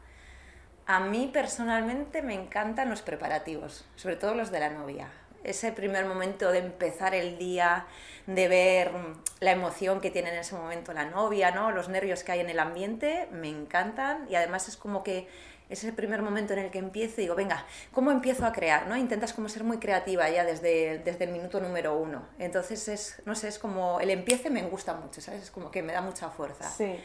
A 0.86 1.00
mí 1.00 1.30
personalmente 1.32 2.22
me 2.22 2.34
encantan 2.34 2.90
los 2.90 3.02
preparativos, 3.02 3.84
sobre 3.96 4.16
todo 4.16 4.34
los 4.34 4.50
de 4.50 4.60
la 4.60 4.70
novia. 4.70 5.08
Ese 5.44 5.72
primer 5.72 6.06
momento 6.06 6.52
de 6.52 6.58
empezar 6.58 7.14
el 7.14 7.38
día, 7.38 7.86
de 8.26 8.48
ver 8.48 8.92
la 9.40 9.52
emoción 9.52 10.00
que 10.00 10.10
tiene 10.10 10.30
en 10.30 10.36
ese 10.36 10.54
momento 10.54 10.92
la 10.92 11.04
novia, 11.04 11.50
¿no? 11.50 11.70
los 11.72 11.88
nervios 11.88 12.22
que 12.22 12.32
hay 12.32 12.40
en 12.40 12.50
el 12.50 12.60
ambiente, 12.60 13.28
me 13.32 13.48
encantan 13.48 14.26
y 14.28 14.36
además 14.36 14.68
es 14.68 14.76
como 14.76 15.02
que 15.02 15.28
es 15.68 15.82
el 15.84 15.94
primer 15.94 16.20
momento 16.22 16.52
en 16.52 16.60
el 16.60 16.70
que 16.70 16.78
empiezo 16.78 17.20
y 17.20 17.24
digo, 17.24 17.34
venga, 17.34 17.64
¿cómo 17.92 18.10
empiezo 18.10 18.44
a 18.44 18.52
crear? 18.52 18.86
¿no? 18.86 18.96
Intentas 18.96 19.32
como 19.32 19.48
ser 19.48 19.64
muy 19.64 19.78
creativa 19.78 20.28
ya 20.28 20.44
desde, 20.44 20.98
desde 20.98 21.24
el 21.24 21.30
minuto 21.30 21.60
número 21.60 21.96
uno. 21.96 22.28
Entonces 22.38 22.86
es, 22.88 23.22
no 23.24 23.34
sé, 23.34 23.48
es 23.48 23.58
como 23.58 23.98
el 23.98 24.10
empiece 24.10 24.50
me 24.50 24.62
gusta 24.62 24.94
mucho, 24.94 25.20
¿sabes? 25.20 25.44
Es 25.44 25.50
como 25.50 25.70
que 25.70 25.82
me 25.82 25.92
da 25.92 26.02
mucha 26.02 26.28
fuerza. 26.28 26.68
Sí, 26.68 27.00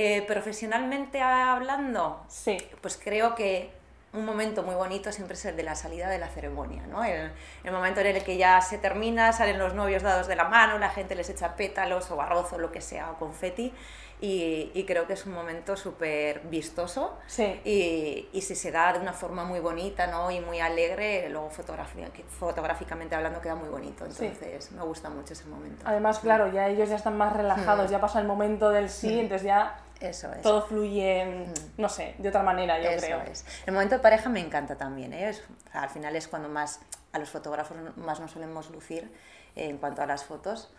Eh, 0.00 0.22
profesionalmente 0.26 1.20
hablando, 1.20 2.22
sí, 2.28 2.56
pues 2.80 2.96
creo 3.02 3.34
que 3.34 3.70
un 4.12 4.24
momento 4.24 4.62
muy 4.62 4.76
bonito 4.76 5.10
siempre 5.12 5.34
es 5.34 5.44
el 5.44 5.56
de 5.56 5.64
la 5.64 5.74
salida 5.74 6.08
de 6.08 6.18
la 6.18 6.28
ceremonia, 6.28 6.86
¿no? 6.86 7.04
El, 7.04 7.32
el 7.64 7.72
momento 7.72 8.00
en 8.00 8.06
el 8.14 8.22
que 8.22 8.36
ya 8.36 8.60
se 8.60 8.78
termina, 8.78 9.32
salen 9.32 9.58
los 9.58 9.74
novios 9.74 10.02
dados 10.02 10.28
de 10.28 10.36
la 10.36 10.44
mano, 10.44 10.78
la 10.78 10.90
gente 10.90 11.14
les 11.16 11.28
echa 11.30 11.56
pétalos 11.56 12.10
o 12.12 12.20
arroz 12.22 12.52
o 12.52 12.58
lo 12.58 12.70
que 12.70 12.80
sea, 12.80 13.10
o 13.10 13.18
confeti, 13.18 13.74
y, 14.20 14.70
y 14.74 14.84
creo 14.84 15.06
que 15.06 15.12
es 15.12 15.26
un 15.26 15.32
momento 15.32 15.76
súper 15.76 16.40
vistoso. 16.40 17.16
sí. 17.26 17.60
Y, 17.64 18.28
y 18.32 18.40
si 18.40 18.56
se 18.56 18.72
da 18.72 18.92
de 18.92 18.98
una 18.98 19.12
forma 19.12 19.44
muy 19.44 19.60
bonita 19.60 20.06
¿no? 20.08 20.30
y 20.30 20.40
muy 20.40 20.58
alegre, 20.58 21.28
luego 21.28 21.50
fotográficamente 21.50 23.14
hablando 23.14 23.40
queda 23.40 23.54
muy 23.54 23.68
bonito. 23.68 24.04
Sí. 24.10 24.26
Entonces 24.26 24.72
me 24.72 24.82
gusta 24.82 25.08
mucho 25.08 25.34
ese 25.34 25.44
momento. 25.46 25.84
Además, 25.86 26.18
claro, 26.18 26.50
ya 26.52 26.66
ellos 26.68 26.88
ya 26.88 26.96
están 26.96 27.16
más 27.16 27.32
relajados, 27.36 27.90
ya 27.90 28.00
pasa 28.00 28.18
el 28.20 28.26
momento 28.26 28.70
del 28.70 28.88
sí, 28.88 29.20
entonces 29.20 29.46
ya 29.46 29.78
Eso 30.00 30.32
es. 30.32 30.42
todo 30.42 30.62
fluye, 30.62 31.24
mm, 31.24 31.80
no 31.80 31.88
sé, 31.88 32.14
de 32.18 32.28
otra 32.28 32.42
manera, 32.42 32.78
yo 32.80 32.90
Eso 32.90 33.06
creo. 33.06 33.20
es. 33.22 33.44
El 33.66 33.72
momento 33.74 33.96
de 33.96 34.00
pareja 34.00 34.28
me 34.28 34.40
encanta 34.40 34.76
también. 34.76 35.12
¿eh? 35.12 35.28
Es- 35.28 35.40
o 35.68 35.72
sea, 35.72 35.82
al 35.82 35.90
final 35.90 36.14
es 36.16 36.28
cuando 36.28 36.48
más 36.48 36.80
a 37.12 37.18
los 37.18 37.30
fotógrafos 37.30 37.76
más 37.96 38.20
nos 38.20 38.30
solemos 38.30 38.70
lucir 38.70 39.10
en 39.56 39.78
cuanto 39.78 40.02
a 40.02 40.06
las 40.06 40.24
fotos, 40.24 40.70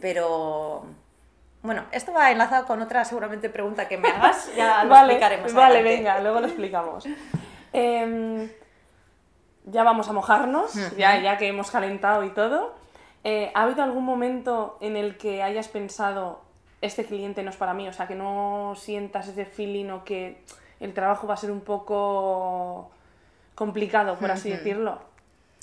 pero 0.00 0.84
bueno, 1.62 1.84
esto 1.92 2.12
va 2.12 2.30
enlazado 2.30 2.66
con 2.66 2.82
otra 2.82 3.04
seguramente 3.04 3.48
pregunta 3.48 3.88
que 3.88 3.96
me 3.96 4.08
hagas, 4.08 4.50
ya 4.54 4.84
lo 4.84 4.90
vale, 4.90 5.14
explicaremos. 5.14 5.54
Vale, 5.54 5.82
venga, 5.82 6.20
luego 6.20 6.40
lo 6.40 6.46
explicamos. 6.46 7.06
Em, 7.72 8.50
ya 9.64 9.82
vamos 9.82 10.08
a 10.08 10.12
mojarnos, 10.12 10.74
ya, 10.96 11.18
ya 11.20 11.38
que 11.38 11.48
hemos 11.48 11.70
calentado 11.70 12.24
y 12.24 12.30
todo. 12.30 12.74
Eh, 13.24 13.50
¿Ha 13.54 13.62
habido 13.62 13.82
algún 13.82 14.04
momento 14.04 14.78
en 14.80 14.96
el 14.96 15.16
que 15.16 15.42
hayas 15.42 15.68
pensado, 15.68 16.42
este 16.80 17.04
cliente 17.04 17.42
no 17.42 17.50
es 17.50 17.56
para 17.56 17.74
mí? 17.74 17.88
O 17.88 17.92
sea, 17.92 18.06
que 18.06 18.14
no 18.14 18.74
sientas 18.76 19.28
ese 19.28 19.44
feeling 19.44 19.90
o 19.90 20.04
que 20.04 20.42
el 20.80 20.92
trabajo 20.94 21.26
va 21.26 21.34
a 21.34 21.38
ser 21.38 21.50
un 21.50 21.60
poco 21.60 22.90
complicado, 23.54 24.18
por 24.18 24.30
así 24.30 24.50
decirlo. 24.50 25.00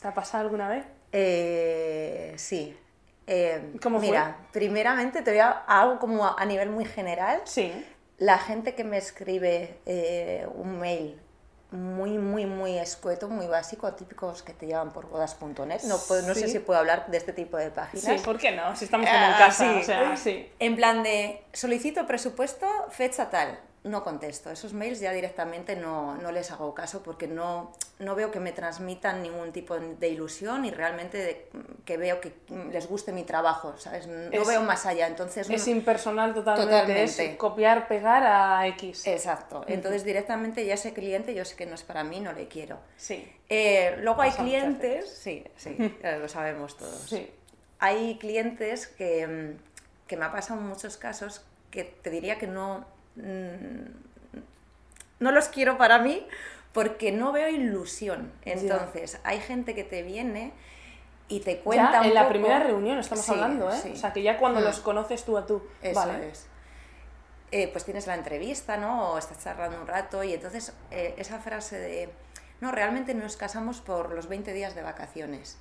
¿Te 0.02 0.08
ha 0.08 0.14
pasado 0.14 0.44
alguna 0.44 0.68
vez? 0.68 0.86
Eh, 1.12 2.34
sí. 2.38 2.76
Eh, 3.26 3.74
¿Cómo 3.82 4.00
mira, 4.00 4.36
primeramente 4.52 5.22
te 5.22 5.32
voy 5.32 5.40
a 5.40 5.50
algo 5.50 6.00
como 6.00 6.26
a, 6.26 6.46
nivel 6.46 6.70
muy 6.70 6.86
general. 6.86 7.42
Sí. 7.46 7.72
La 8.18 8.38
gente 8.38 8.76
que 8.76 8.84
me 8.84 8.98
escribe 8.98 9.78
eh, 9.86 10.46
un 10.56 10.80
mail 10.80 11.20
muy, 11.74 12.18
muy, 12.18 12.46
muy 12.46 12.78
escueto, 12.78 13.28
muy 13.30 13.48
básico, 13.48 13.92
típicos 13.94 14.44
que 14.44 14.54
te 14.54 14.68
llevan 14.68 14.94
por 14.94 15.10
bodas.net. 15.10 15.82
No, 15.84 15.96
no 15.96 16.36
sé 16.36 16.48
si 16.48 16.60
puedo 16.60 16.80
hablar 16.80 17.08
de 17.08 17.18
este 17.18 17.34
tipo 17.34 17.58
de 17.58 17.72
páginas. 17.72 18.06
Sí, 18.06 18.26
¿por 18.26 18.38
qué 18.38 18.52
no? 18.52 18.76
Si 18.76 18.86
estamos 18.86 19.08
en 19.08 19.16
ah, 19.16 19.36
casa, 19.38 19.76
o 19.76 19.84
sea, 19.84 20.16
sí. 20.16 20.50
En 20.60 20.76
plan 20.76 21.04
de, 21.04 21.44
solicito 21.52 22.06
presupuesto, 22.06 22.68
fecha 22.90 23.30
tal 23.30 23.60
no 23.84 24.04
contesto. 24.04 24.50
Esos 24.50 24.74
mails 24.74 25.00
ya 25.00 25.12
directamente 25.12 25.76
no, 25.76 26.16
no, 26.16 26.32
les 26.32 26.52
hago 26.52 26.74
caso 26.74 27.04
porque 27.04 27.28
no, 27.28 27.74
no 28.00 28.16
veo 28.16 28.32
que 28.32 28.40
me 28.40 28.54
transmitan 28.54 29.22
ningún 29.22 29.52
tipo 29.52 29.78
de 29.78 30.08
ilusión 30.08 30.64
y 30.64 30.72
realmente 30.72 31.50
que 31.84 31.98
veo 31.98 32.22
que 32.22 32.34
les 32.72 32.88
guste 32.88 33.12
mi 33.12 33.24
trabajo, 33.24 33.76
¿sabes? 33.78 34.08
No 34.08 34.46
veo 34.46 34.62
más 34.62 34.86
allá. 34.86 35.08
Entonces, 35.08 35.50
es 35.50 35.68
impersonal 35.68 36.34
totalmente. 36.34 37.04
Es 37.04 37.38
copiar, 37.38 37.88
pegar 37.88 38.24
a 38.24 38.68
X. 38.68 39.06
Exacto. 39.06 39.66
Entonces 39.68 40.06
directamente 40.06 40.66
ya 40.66 40.76
ese 40.76 40.94
cliente 40.94 41.34
yo 41.34 41.44
sé 41.44 41.56
que 41.56 41.66
no 41.66 41.76
es 41.76 41.84
para 41.84 42.04
mí, 42.06 42.22
no 42.22 42.32
le 42.32 42.48
quiero. 42.48 42.80
Sí. 42.96 43.30
Eh, 43.50 43.98
luego 44.00 44.22
hay 44.22 44.32
clientes, 44.32 45.10
sí, 45.10 45.44
sí, 45.58 45.76
lo 46.04 46.28
sabemos 46.30 46.78
todos. 46.78 47.02
Sí. 47.02 47.30
Hay 47.80 48.18
clientes 48.18 48.88
que, 48.88 49.58
que 50.08 50.16
me 50.16 50.24
ha 50.24 50.32
pasado 50.32 50.62
en 50.62 50.68
muchos 50.68 50.96
casos 50.96 51.42
que 51.70 51.84
te 51.84 52.10
diría 52.10 52.38
que 52.38 52.48
no 52.48 52.86
no 53.16 53.92
los 55.32 55.50
quiero 55.50 55.78
para 55.78 56.00
mí 56.00 56.26
porque 56.74 57.12
no 57.12 57.32
veo 57.32 57.50
ilusión. 57.50 58.32
Entonces, 58.44 59.20
hay 59.24 59.40
gente 59.40 59.76
que 59.76 59.84
te 59.84 60.04
viene 60.04 60.54
y 61.28 61.40
te 61.40 61.60
cuenta 61.60 62.06
en 62.06 62.14
la 62.14 62.28
primera 62.28 62.60
reunión 62.60 63.00
estamos 63.00 63.28
hablando, 63.30 63.72
¿eh? 63.72 63.94
O 63.94 63.96
sea, 63.96 64.14
que 64.14 64.22
ya 64.22 64.38
cuando 64.38 64.60
mm. 64.60 64.64
los 64.64 64.80
conoces 64.80 65.24
tú 65.24 65.38
a 65.38 65.46
tú. 65.46 65.64
Eso 65.82 66.12
es. 66.12 66.48
Eh, 67.52 67.70
pues 67.72 67.86
tienes 67.86 68.08
la 68.08 68.16
entrevista, 68.16 68.78
¿no? 68.78 69.12
O 69.12 69.18
estás 69.18 69.44
charlando 69.44 69.80
un 69.80 69.86
rato 69.86 70.24
y 70.24 70.34
entonces 70.34 70.74
eh, 70.90 71.14
esa 71.18 71.38
frase 71.38 71.78
de, 71.78 72.10
no, 72.62 72.72
realmente 72.72 73.14
nos 73.14 73.38
casamos 73.38 73.80
por 73.80 74.12
los 74.12 74.28
20 74.28 74.52
días 74.54 74.74
de 74.74 74.82
vacaciones. 74.82 75.58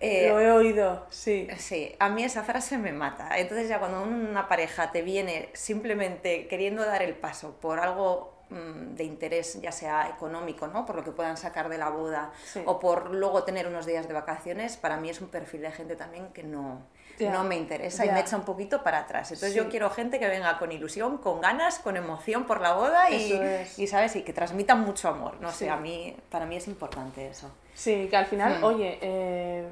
Eh, 0.00 0.28
Lo 0.28 0.40
he 0.40 0.50
oído, 0.52 1.06
sí. 1.10 1.48
Sí, 1.58 1.94
a 1.98 2.08
mí 2.08 2.22
esa 2.22 2.42
frase 2.44 2.78
me 2.78 2.92
mata. 2.92 3.36
Entonces 3.38 3.68
ya 3.68 3.78
cuando 3.78 4.02
una 4.02 4.48
pareja 4.48 4.92
te 4.92 5.02
viene 5.02 5.48
simplemente 5.54 6.46
queriendo 6.46 6.84
dar 6.84 7.02
el 7.02 7.14
paso 7.14 7.56
por 7.60 7.80
algo 7.80 8.32
mm, 8.50 8.94
de 8.94 9.04
interés, 9.04 9.60
ya 9.60 9.72
sea 9.72 10.08
económico, 10.08 10.68
¿no? 10.68 10.86
por 10.86 10.96
lo 10.96 11.04
que 11.04 11.10
puedan 11.10 11.36
sacar 11.36 11.68
de 11.68 11.78
la 11.78 11.90
boda, 11.90 12.32
o 12.64 12.78
por 12.78 13.10
luego 13.10 13.42
tener 13.42 13.66
unos 13.66 13.86
días 13.86 14.06
de 14.06 14.14
vacaciones, 14.14 14.76
para 14.76 14.98
mí 14.98 15.10
es 15.10 15.20
un 15.20 15.28
perfil 15.28 15.62
de 15.62 15.72
gente 15.72 15.96
también 15.96 16.28
que 16.28 16.44
no, 16.44 16.82
no 17.18 17.42
me 17.42 17.56
interesa 17.56 18.06
y 18.06 18.10
me 18.10 18.20
echa 18.20 18.36
un 18.36 18.44
poquito 18.44 18.84
para 18.84 19.00
atrás. 19.00 19.32
Entonces 19.32 19.54
yo 19.54 19.68
quiero 19.68 19.90
gente 19.90 20.20
que 20.20 20.28
venga 20.28 20.58
con 20.58 20.70
ilusión, 20.70 21.18
con 21.18 21.40
ganas, 21.40 21.80
con 21.80 21.96
emoción 21.96 22.44
por 22.44 22.60
la 22.60 22.74
boda 22.74 23.10
y, 23.10 23.66
y, 23.76 23.86
¿sabes? 23.88 24.14
y 24.14 24.22
que 24.22 24.32
transmitan 24.32 24.80
mucho 24.80 25.08
amor. 25.08 25.40
No 25.40 25.50
sé, 25.50 25.68
a 25.68 25.76
mí, 25.76 26.16
para 26.30 26.46
mí 26.46 26.56
es 26.56 26.68
importante 26.68 27.26
eso. 27.26 27.50
Sí, 27.74 28.06
que 28.10 28.16
al 28.16 28.26
final, 28.26 28.60
hmm. 28.60 28.64
oye, 28.64 28.98
eh, 29.00 29.68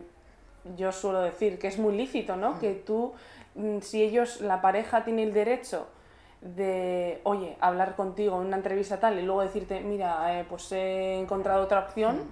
yo 0.77 0.93
suelo 0.93 1.21
decir 1.21 1.59
que 1.59 1.69
es 1.69 1.79
muy 1.79 1.97
lícito, 1.97 2.37
¿no? 2.37 2.59
Que 2.59 2.73
tú, 2.75 3.13
mm, 3.55 3.81
si 3.81 4.03
ellos, 4.03 4.41
la 4.41 4.61
pareja 4.61 5.05
tiene 5.05 5.23
el 5.23 5.33
derecho 5.33 5.89
de, 6.41 7.21
oye, 7.25 7.57
hablar 7.61 7.97
contigo 7.97 8.41
en 8.41 8.49
una 8.49 8.57
entrevista 8.57 8.99
tal 9.01 9.19
y 9.19 9.23
luego 9.23 9.43
decirte, 9.43 9.81
mira, 9.81 10.41
eh, 10.41 10.45
pues 10.49 10.71
he 10.73 11.19
encontrado 11.19 11.65
otra 11.65 11.81
opción, 11.81 12.23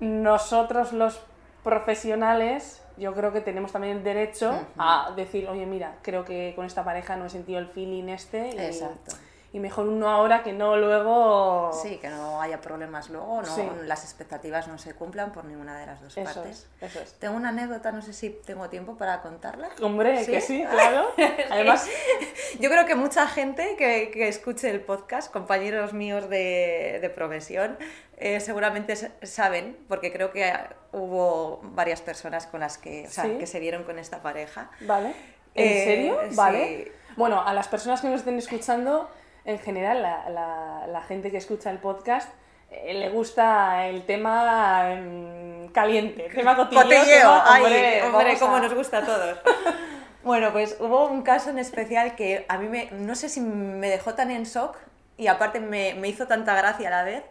nosotros 0.00 0.92
los 0.92 1.20
profesionales, 1.64 2.82
yo 2.96 3.14
creo 3.14 3.32
que 3.32 3.40
tenemos 3.40 3.72
también 3.72 3.98
el 3.98 4.04
derecho 4.04 4.52
a 4.78 5.12
decir, 5.14 5.48
oye, 5.48 5.66
mira, 5.66 5.98
creo 6.02 6.24
que 6.24 6.52
con 6.56 6.64
esta 6.64 6.84
pareja 6.84 7.16
no 7.16 7.26
he 7.26 7.30
sentido 7.30 7.58
el 7.58 7.66
feeling 7.66 8.08
este. 8.08 8.66
Exacto 8.66 9.12
y 9.52 9.60
mejor 9.60 9.88
uno 9.88 10.10
ahora 10.10 10.42
que 10.42 10.52
no 10.52 10.76
luego. 10.76 11.70
Sí, 11.82 11.96
que 11.96 12.08
no 12.08 12.40
haya 12.40 12.60
problemas 12.60 13.08
luego, 13.08 13.42
no, 13.42 13.82
las 13.84 14.04
expectativas 14.04 14.68
no 14.68 14.78
se 14.78 14.94
cumplan 14.94 15.32
por 15.32 15.44
ninguna 15.44 15.78
de 15.78 15.86
las 15.86 16.02
dos 16.02 16.14
partes. 16.14 16.68
eso 16.80 17.00
es. 17.00 17.14
Tengo 17.14 17.34
una 17.34 17.48
anécdota, 17.48 17.90
no 17.92 18.02
sé 18.02 18.12
si 18.12 18.30
tengo 18.30 18.68
tiempo 18.68 18.96
para 18.96 19.22
contarla. 19.22 19.70
Hombre, 19.80 20.24
que 20.26 20.40
sí, 20.40 20.64
claro. 20.70 21.08
Además, 21.50 21.88
yo 22.60 22.68
creo 22.68 22.84
que 22.84 22.94
mucha 22.94 23.26
gente 23.26 23.76
que, 23.76 24.10
que 24.10 24.28
escuche 24.28 24.68
el 24.70 24.80
podcast, 24.80 25.32
compañeros 25.32 25.94
míos 25.94 26.28
de, 26.28 26.98
de 27.00 27.10
profesión, 27.10 27.78
eh, 28.20 28.40
seguramente 28.40 28.96
saben, 29.22 29.78
porque 29.86 30.12
creo 30.12 30.32
que 30.32 30.52
hubo 30.92 31.60
varias 31.62 32.02
personas 32.02 32.46
con 32.46 32.60
las 32.60 32.76
que, 32.76 33.06
o 33.06 33.10
sea, 33.10 33.38
que 33.38 33.46
se 33.46 33.60
vieron 33.60 33.84
con 33.84 33.98
esta 33.98 34.22
pareja. 34.22 34.70
Vale. 34.80 35.14
¿En 35.54 35.66
eh, 35.66 35.84
serio? 35.84 36.18
Vale. 36.32 36.92
Bueno, 37.16 37.42
a 37.44 37.54
las 37.54 37.68
personas 37.68 38.00
que 38.00 38.08
nos 38.08 38.20
estén 38.20 38.36
escuchando, 38.38 39.08
en 39.48 39.58
general, 39.58 40.02
la, 40.02 41.02
gente 41.08 41.30
que 41.30 41.38
escucha 41.38 41.70
el 41.70 41.78
podcast 41.78 42.30
eh, 42.70 42.92
le 42.92 43.08
gusta 43.08 43.86
el 43.86 44.04
tema 44.04 44.94
mm, 44.94 45.68
caliente, 45.68 46.26
el 46.26 46.34
tema 46.34 46.54
cotilleo. 46.54 47.32
hombre, 47.32 48.38
como 48.38 48.60
nos 48.60 48.74
gusta 48.74 48.98
a 48.98 49.06
todos. 49.06 49.38
bueno, 50.22 50.52
pues 50.52 50.76
hubo 50.80 51.06
un 51.06 51.22
caso 51.22 51.48
en 51.48 51.58
especial 51.58 52.14
que 52.14 52.44
a 52.46 52.58
mí 52.58 52.68
me, 52.68 52.90
no 52.90 53.14
sé 53.14 53.30
si 53.30 53.40
me 53.40 53.88
dejó 53.88 54.12
tan 54.12 54.30
en 54.30 54.44
shock 54.44 54.76
y 55.16 55.28
aparte 55.28 55.60
me, 55.60 55.94
me 55.94 56.08
hizo 56.08 56.26
tanta 56.26 56.54
gracia 56.54 56.88
a 56.88 56.90
la 56.90 57.04
vez 57.04 57.24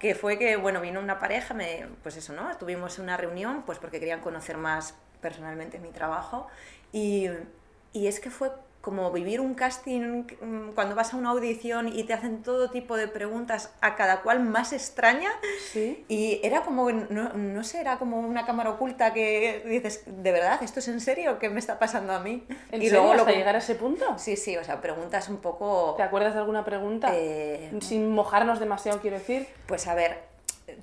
que 0.00 0.16
fue 0.16 0.40
que, 0.40 0.56
bueno, 0.56 0.80
vino 0.80 0.98
una 0.98 1.20
pareja, 1.20 1.54
me, 1.54 1.86
pues 2.02 2.16
eso, 2.16 2.32
¿no? 2.32 2.56
Tuvimos 2.58 2.98
una 2.98 3.16
reunión, 3.16 3.62
pues 3.62 3.78
porque 3.78 4.00
querían 4.00 4.20
conocer 4.20 4.56
más 4.56 4.96
personalmente 5.20 5.78
mi 5.78 5.90
trabajo 5.90 6.48
y, 6.90 7.28
y 7.92 8.08
es 8.08 8.18
que 8.18 8.30
fue 8.30 8.50
como 8.82 9.12
vivir 9.12 9.40
un 9.40 9.54
casting 9.54 10.24
mm, 10.40 10.72
cuando 10.74 10.96
vas 10.96 11.14
a 11.14 11.16
una 11.16 11.30
audición 11.30 11.88
y 11.88 12.02
te 12.02 12.12
hacen 12.12 12.42
todo 12.42 12.68
tipo 12.68 12.96
de 12.96 13.06
preguntas 13.06 13.72
a 13.80 13.94
cada 13.94 14.22
cual 14.22 14.40
más 14.40 14.72
extraña. 14.72 15.30
¿Sí? 15.70 16.04
Y 16.08 16.40
era 16.42 16.62
como, 16.62 16.90
no, 16.90 17.32
no, 17.32 17.64
sé, 17.64 17.80
era 17.80 17.98
como 17.98 18.18
una 18.18 18.44
cámara 18.44 18.70
oculta 18.70 19.14
que 19.14 19.62
dices, 19.66 20.02
¿de 20.06 20.32
verdad 20.32 20.62
esto 20.62 20.80
es 20.80 20.88
en 20.88 21.00
serio? 21.00 21.38
¿Qué 21.38 21.48
me 21.48 21.60
está 21.60 21.78
pasando 21.78 22.12
a 22.12 22.18
mí? 22.18 22.44
¿En 22.72 22.82
y 22.82 22.86
serio? 22.86 23.04
Luego 23.04 23.20
¿Hasta 23.20 23.32
llegar 23.32 23.54
a 23.54 23.58
ese 23.58 23.76
punto? 23.76 24.18
Sí, 24.18 24.36
sí, 24.36 24.56
o 24.56 24.64
sea, 24.64 24.80
preguntas 24.80 25.28
un 25.28 25.38
poco... 25.38 25.94
¿Te 25.96 26.02
acuerdas 26.02 26.34
de 26.34 26.40
alguna 26.40 26.64
pregunta? 26.64 27.10
Eh, 27.14 27.70
Sin 27.80 28.10
mojarnos 28.10 28.58
demasiado, 28.58 29.00
quiero 29.00 29.16
decir. 29.16 29.46
Pues 29.66 29.86
a 29.86 29.94
ver, 29.94 30.18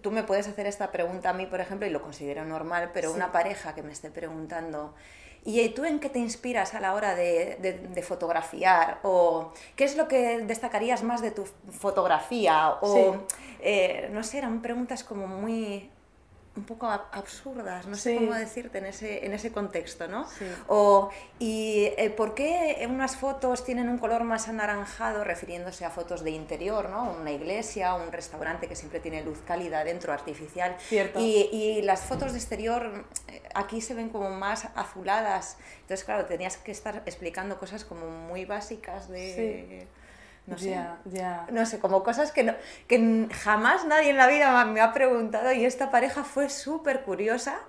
tú 0.02 0.12
me 0.12 0.24
puedes 0.24 0.48
hacer 0.48 0.68
esta 0.68 0.92
pregunta 0.92 1.32
a 1.32 1.34
mí, 1.34 1.46
por 1.46 1.60
ejemplo, 1.60 1.86
y 1.86 1.90
lo 1.90 2.02
considero 2.02 2.46
normal, 2.46 2.92
pero 2.94 3.12
una 3.12 3.34
pareja 3.34 3.76
que 3.76 3.82
me 3.82 3.92
esté 3.92 4.10
preguntando 4.10 4.94
¿Y 5.46 5.68
tú 5.70 5.86
en 5.86 6.00
qué 6.00 6.10
te 6.10 6.20
inspiras 6.20 6.74
a 6.74 6.80
la 6.80 6.94
hora 6.94 7.16
de, 7.16 8.04
fotografiar? 8.06 9.00
¿O 9.04 9.52
qué 9.76 9.86
es 9.86 9.96
lo 9.96 10.08
que 10.08 10.40
destacarías 10.40 11.04
más 11.04 11.22
de 11.22 11.32
tu 11.32 11.46
fotografía? 11.72 12.78
O, 12.82 13.18
eh, 13.62 14.10
no 14.12 14.24
sé, 14.24 14.40
eran 14.40 14.62
preguntas 14.62 15.04
como 15.04 15.28
muy, 15.28 15.90
un 16.56 16.66
poco 16.66 16.88
absurdas, 16.88 17.86
no 17.86 17.96
sé 17.96 18.16
cómo 18.16 18.34
decirte 18.34 18.80
en 18.80 18.88
ese, 18.88 19.26
en 19.26 19.34
ese 19.34 19.52
contexto, 19.52 20.08
¿no? 20.08 20.28
O, 20.68 21.10
¿y 21.38 21.90
eh, 21.98 22.10
por 22.10 22.34
qué 22.36 22.86
unas 22.90 23.16
fotos 23.16 23.64
tienen 23.64 23.88
un 23.88 23.98
color 23.98 24.24
más 24.24 24.48
anaranjado, 24.48 25.24
refiriéndose 25.24 25.86
a 25.86 25.90
fotos 25.90 26.24
de 26.24 26.32
interior, 26.32 26.90
¿no? 26.90 27.12
Una 27.14 27.32
iglesia, 27.32 27.94
un 27.94 28.12
restaurante 28.12 28.68
que 28.68 28.76
siempre 28.76 29.00
tiene 29.00 29.24
luz 29.24 29.40
cálida 29.46 29.84
dentro, 29.84 30.12
artificial. 30.12 30.76
Cierto. 30.80 31.20
Y, 31.20 31.50
y 31.52 31.82
las 31.84 32.02
fotos 32.02 32.34
de 32.34 32.40
exterior 32.40 33.06
eh, 33.28 33.42
aquí 33.54 33.80
se 33.80 33.94
ven 33.94 34.10
como 34.10 34.30
más 34.30 34.68
azuladas. 34.76 35.58
Entonces, 35.82 36.04
claro, 36.04 36.26
tenías 36.26 36.58
que 36.58 36.72
estar 36.72 37.04
explicando 37.06 37.58
cosas 37.58 37.86
como 37.86 38.10
muy 38.10 38.46
básicas 38.46 39.08
de 39.08 39.88
no 40.48 40.58
sé, 40.58 40.78
no 41.52 41.66
sé, 41.66 41.80
como 41.80 42.04
cosas 42.04 42.32
que, 42.32 42.44
no, 42.44 42.56
que 42.88 43.28
jamás 43.32 43.86
nadie 43.86 44.10
en 44.10 44.18
la 44.18 44.28
vida 44.28 44.66
me 44.66 44.82
ha 44.82 44.94
preguntado 44.94 45.52
y 45.52 45.66
esta 45.66 45.92
pareja 45.92 46.24
fue 46.24 46.50
súper 46.50 47.04
curiosa. 47.04 47.60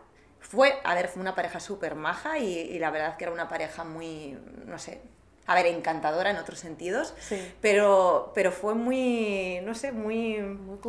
Fue, 0.41 0.73
a 0.85 0.95
ver, 0.95 1.09
fue 1.09 1.21
una 1.21 1.35
pareja 1.35 1.61
súper 1.61 1.95
maja 1.95 2.39
y, 2.39 2.79
la 2.79 2.91
verdad 2.91 3.17
que 3.17 3.25
era 3.25 3.33
una 3.33 3.49
pareja 3.49 3.85
muy, 3.85 4.39
no 4.65 4.79
sé, 4.79 5.03
a 5.47 5.55
ver, 5.55 5.67
encantadora 5.67 6.31
en 6.31 6.39
otros 6.39 6.59
sentidos, 6.59 7.15
pero, 7.61 8.33
pero 8.35 8.51
fue 8.51 8.75
muy, 8.75 9.61
no 9.63 9.75
sé, 9.75 9.93
muy, 9.93 10.41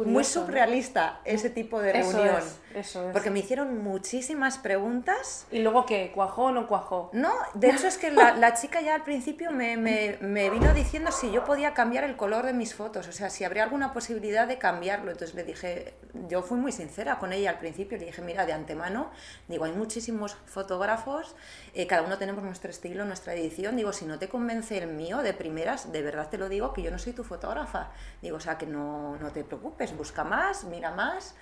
muy, 0.05 0.23
surrealista 0.23 1.19
ese 1.25 1.49
tipo 1.49 1.79
de 1.81 1.93
reunión. 1.93 2.41
Eso 2.75 3.07
es. 3.07 3.13
Porque 3.13 3.29
me 3.29 3.39
hicieron 3.39 3.83
muchísimas 3.83 4.57
preguntas. 4.57 5.45
¿Y 5.51 5.59
luego 5.59 5.85
qué? 5.85 6.11
¿Cuajó 6.13 6.45
o 6.45 6.51
no 6.51 6.67
cuajó? 6.67 7.09
No, 7.13 7.31
de 7.53 7.69
hecho 7.69 7.87
es 7.87 7.97
que 7.97 8.11
la, 8.11 8.35
la 8.35 8.53
chica 8.53 8.81
ya 8.81 8.95
al 8.95 9.03
principio 9.03 9.51
me, 9.51 9.77
me, 9.77 10.17
me, 10.21 10.49
vino 10.49 10.73
diciendo 10.73 11.11
si 11.11 11.31
yo 11.31 11.43
podía 11.43 11.73
cambiar 11.73 12.03
el 12.03 12.15
color 12.15 12.45
de 12.45 12.53
mis 12.53 12.73
fotos, 12.73 13.07
o 13.07 13.11
sea, 13.11 13.29
si 13.29 13.43
habría 13.43 13.63
alguna 13.63 13.93
posibilidad 13.93 14.47
de 14.47 14.57
cambiarlo. 14.57 15.11
Entonces 15.11 15.35
le 15.35 15.43
dije, 15.43 15.93
yo 16.27 16.41
fui 16.41 16.57
muy 16.57 16.71
sincera 16.71 17.19
con 17.19 17.33
ella 17.33 17.51
al 17.51 17.59
principio, 17.59 17.97
le 17.97 18.05
dije, 18.05 18.21
mira, 18.21 18.45
de 18.45 18.53
antemano, 18.53 19.11
digo, 19.47 19.65
hay 19.65 19.73
muchísimos 19.73 20.35
fotógrafos, 20.45 21.35
eh, 21.73 21.87
cada 21.87 22.03
uno 22.03 22.17
tenemos 22.17 22.43
nuestro 22.43 22.69
estilo, 22.69 23.05
nuestra 23.05 23.33
edición, 23.33 23.75
digo, 23.75 23.93
si 23.93 24.05
no 24.05 24.19
te 24.19 24.29
convence 24.29 24.77
el 24.77 24.87
mío 24.87 25.19
de 25.19 25.33
primeras, 25.33 25.91
de 25.91 26.01
verdad 26.01 26.29
te 26.29 26.37
lo 26.37 26.49
digo, 26.49 26.73
que 26.73 26.81
yo 26.81 26.91
no 26.91 26.99
soy 26.99 27.13
tu 27.13 27.23
fotógrafa. 27.23 27.91
Digo, 28.21 28.37
o 28.37 28.39
sea, 28.39 28.57
que 28.57 28.65
no, 28.65 29.17
no 29.17 29.31
te 29.31 29.43
preocupes, 29.43 29.95
busca 29.95 30.23
más, 30.23 30.63
mira 30.65 30.91
más. 30.91 31.35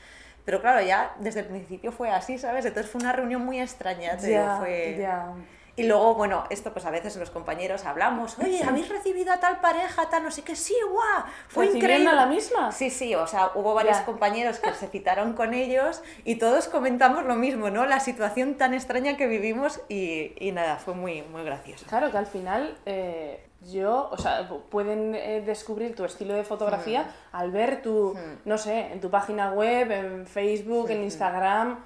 Pero 0.50 0.62
claro, 0.62 0.82
ya 0.82 1.14
desde 1.20 1.42
el 1.42 1.46
principio 1.46 1.92
fue 1.92 2.10
así, 2.10 2.40
¿sabes? 2.40 2.66
Entonces 2.66 2.92
fue 2.92 3.00
una 3.00 3.14
reunión 3.14 3.46
muy 3.46 3.62
extraña. 3.62 4.18
Te 4.18 4.30
digo, 4.30 4.58
fue... 4.58 4.98
ya. 5.00 5.32
Y 5.80 5.84
luego, 5.88 6.16
bueno, 6.16 6.44
esto 6.50 6.72
pues 6.74 6.86
a 6.86 6.92
veces 6.92 7.16
los 7.16 7.30
compañeros 7.30 7.86
hablamos, 7.86 8.38
oye, 8.40 8.62
¿habéis 8.64 8.90
recibido 8.90 9.32
a 9.34 9.40
tal 9.40 9.60
pareja, 9.62 10.10
tal, 10.10 10.24
no 10.24 10.32
sé 10.32 10.42
qué? 10.44 10.56
Sí, 10.56 10.76
guau, 10.90 11.24
fue 11.48 11.68
increíble. 11.68 12.14
la 12.14 12.26
misma? 12.26 12.72
Sí, 12.72 12.90
sí, 12.90 13.16
o 13.16 13.26
sea, 13.28 13.52
hubo 13.56 13.74
varios 13.74 13.98
compañeros 14.00 14.60
que 14.60 14.74
se 14.74 14.88
citaron 14.88 15.34
con 15.34 15.54
ellos 15.54 16.02
y 16.26 16.36
todos 16.36 16.68
comentamos 16.68 17.24
lo 17.26 17.36
mismo, 17.36 17.70
¿no? 17.70 17.86
La 17.86 18.00
situación 18.00 18.56
tan 18.56 18.74
extraña 18.74 19.16
que 19.18 19.28
vivimos 19.28 19.82
y, 19.90 20.34
y 20.40 20.52
nada, 20.52 20.78
fue 20.78 20.94
muy, 20.94 21.22
muy 21.24 21.44
gracioso. 21.44 21.86
Claro, 21.88 22.12
que 22.12 22.18
al 22.18 22.28
final 22.28 22.78
eh, 22.86 23.46
yo, 23.62 24.10
o 24.12 24.18
sea, 24.18 24.50
pu- 24.50 24.62
pueden 24.70 25.16
eh, 25.16 25.42
descubrir 25.46 25.96
tu 25.96 26.04
estilo 26.06 26.34
de 26.34 26.44
fotografía 26.44 27.06
al 27.32 27.52
ver 27.52 27.82
tu, 27.82 28.18
no 28.46 28.58
sé, 28.58 28.92
en 28.92 29.00
tu 29.00 29.10
página 29.10 29.52
web, 29.52 29.92
en 29.92 30.28
Facebook, 30.28 30.90
en 30.90 31.04
Instagram. 31.04 31.86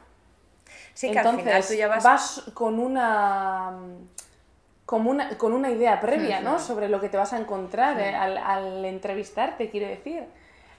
Sí, 0.93 1.11
que 1.11 1.17
Entonces, 1.17 1.39
al 1.39 1.63
final 1.63 1.67
tú 1.67 1.73
ya 1.73 1.87
vas... 1.87 2.43
con 2.53 2.79
una 2.79 3.73
como 4.85 5.09
una, 5.09 5.37
con 5.37 5.53
una 5.53 5.71
idea 5.71 5.99
previa, 6.01 6.41
¿no? 6.41 6.59
Sobre 6.59 6.89
lo 6.89 6.99
que 6.99 7.09
te 7.09 7.17
vas 7.17 7.33
a 7.33 7.39
encontrar 7.39 7.99
eh, 7.99 8.13
al, 8.15 8.37
al 8.37 8.85
entrevistarte, 8.85 9.69
quiero 9.69 9.87
decir. 9.87 10.25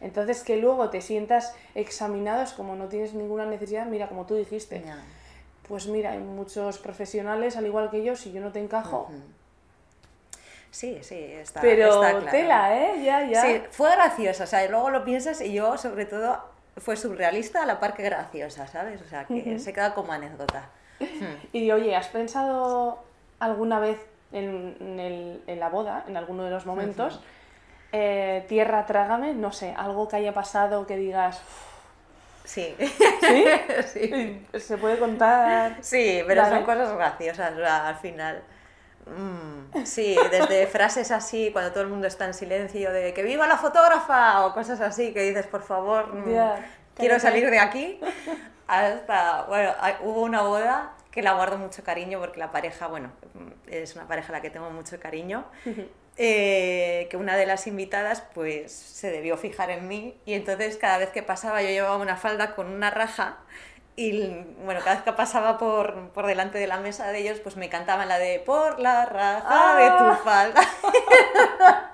Entonces, 0.00 0.42
que 0.42 0.56
luego 0.58 0.90
te 0.90 1.00
sientas 1.00 1.54
examinado 1.74 2.42
es 2.42 2.52
como 2.52 2.76
no 2.76 2.88
tienes 2.88 3.14
ninguna 3.14 3.46
necesidad, 3.46 3.86
mira, 3.86 4.08
como 4.08 4.26
tú 4.26 4.34
dijiste. 4.34 4.84
Pues 5.66 5.86
mira, 5.86 6.12
hay 6.12 6.18
muchos 6.18 6.78
profesionales, 6.78 7.56
al 7.56 7.64
igual 7.66 7.90
que 7.90 8.04
yo, 8.04 8.14
si 8.14 8.30
yo 8.30 8.42
no 8.42 8.52
te 8.52 8.60
encajo. 8.60 9.10
Sí, 10.70 10.98
sí, 11.02 11.14
está, 11.16 11.60
Pero 11.60 11.86
está 11.86 12.10
claro. 12.18 12.26
tela, 12.30 12.76
¿eh? 12.76 13.02
Ya, 13.02 13.24
ya. 13.24 13.42
Sí, 13.42 13.62
fue 13.70 13.90
graciosa, 13.92 14.44
o 14.44 14.46
sea, 14.46 14.68
luego 14.68 14.90
lo 14.90 15.04
piensas 15.04 15.40
y 15.40 15.52
yo, 15.52 15.78
sobre 15.78 16.04
todo, 16.04 16.38
fue 16.76 16.96
surrealista 16.96 17.62
a 17.62 17.66
la 17.66 17.78
par 17.80 17.94
que 17.94 18.02
graciosa, 18.02 18.66
¿sabes? 18.66 19.00
O 19.02 19.08
sea, 19.08 19.24
que 19.24 19.58
se 19.58 19.72
queda 19.72 19.94
como 19.94 20.12
anécdota. 20.12 20.64
Y 21.52 21.70
oye, 21.70 21.94
¿has 21.96 22.08
pensado 22.08 23.02
alguna 23.40 23.78
vez 23.80 23.98
en, 24.32 24.76
en 24.80 25.00
el- 25.00 25.42
en 25.46 25.60
la 25.60 25.68
boda, 25.68 26.04
en 26.08 26.16
alguno 26.16 26.44
de 26.44 26.50
los 26.50 26.66
momentos, 26.66 27.20
eh, 27.92 28.44
tierra, 28.48 28.86
trágame? 28.86 29.34
No 29.34 29.52
sé, 29.52 29.74
algo 29.76 30.08
que 30.08 30.16
haya 30.16 30.32
pasado 30.32 30.86
que 30.86 30.96
digas, 30.96 31.40
Sí. 32.44 32.74
¿sí? 32.78 33.44
sí. 33.86 34.46
¿Se 34.58 34.76
puede 34.76 34.98
contar? 34.98 35.78
Sí, 35.80 36.22
pero 36.26 36.44
son 36.46 36.62
cosas 36.64 36.92
graciosas 36.94 37.54
al 37.58 37.96
final. 37.96 38.42
Mm, 39.06 39.84
sí, 39.84 40.16
desde 40.30 40.66
frases 40.68 41.10
así, 41.10 41.50
cuando 41.52 41.72
todo 41.72 41.82
el 41.82 41.88
mundo 41.88 42.06
está 42.06 42.24
en 42.24 42.34
silencio, 42.34 42.92
de 42.92 43.12
que 43.12 43.22
viva 43.22 43.46
la 43.46 43.56
fotógrafa 43.58 44.46
o 44.46 44.54
cosas 44.54 44.80
así, 44.80 45.12
que 45.12 45.22
dices, 45.22 45.46
por 45.46 45.62
favor, 45.62 46.14
mm, 46.14 46.30
Ya, 46.32 46.66
quiero 46.96 47.18
salir 47.20 47.50
de 47.50 47.58
aquí, 47.58 48.00
hasta, 48.66 49.42
bueno, 49.44 49.72
hay- 49.80 49.96
hubo 50.02 50.22
una 50.22 50.42
boda 50.42 50.92
que 51.10 51.22
la 51.22 51.34
guardo 51.34 51.58
mucho 51.58 51.84
cariño 51.84 52.18
porque 52.18 52.38
la 52.40 52.50
pareja, 52.50 52.86
bueno, 52.88 53.12
mm, 53.34 53.48
es 53.68 53.94
una 53.94 54.06
pareja 54.08 54.28
a 54.30 54.32
la 54.32 54.40
que 54.40 54.50
tengo 54.50 54.70
mucho 54.70 54.98
cariño, 54.98 55.44
eh, 56.16 57.08
que 57.10 57.16
una 57.16 57.36
de 57.36 57.44
las 57.46 57.66
invitadas 57.66 58.22
pues 58.34 58.72
se 58.72 59.10
debió 59.10 59.36
fijar 59.36 59.70
en 59.70 59.88
mí 59.88 60.16
y 60.24 60.34
entonces 60.34 60.76
cada 60.76 60.98
vez 60.98 61.10
que 61.10 61.22
pasaba 61.24 61.60
yo 61.62 61.68
llevaba 61.68 61.96
una 61.96 62.16
falda 62.16 62.54
con 62.54 62.68
una 62.68 62.90
raja 62.90 63.38
y 63.96 64.28
bueno, 64.64 64.80
cada 64.80 64.96
vez 64.96 65.04
que 65.04 65.12
pasaba 65.12 65.56
por, 65.58 66.10
por 66.10 66.26
delante 66.26 66.58
de 66.58 66.66
la 66.66 66.78
mesa 66.78 67.10
de 67.12 67.18
ellos 67.20 67.40
pues 67.40 67.56
me 67.56 67.68
cantaban 67.68 68.08
la 68.08 68.18
de 68.18 68.40
por 68.40 68.80
la 68.80 69.06
raja 69.06 69.76
de 69.76 69.84
Ah. 69.86 70.16
tu 70.18 70.24
falda. 70.24 70.60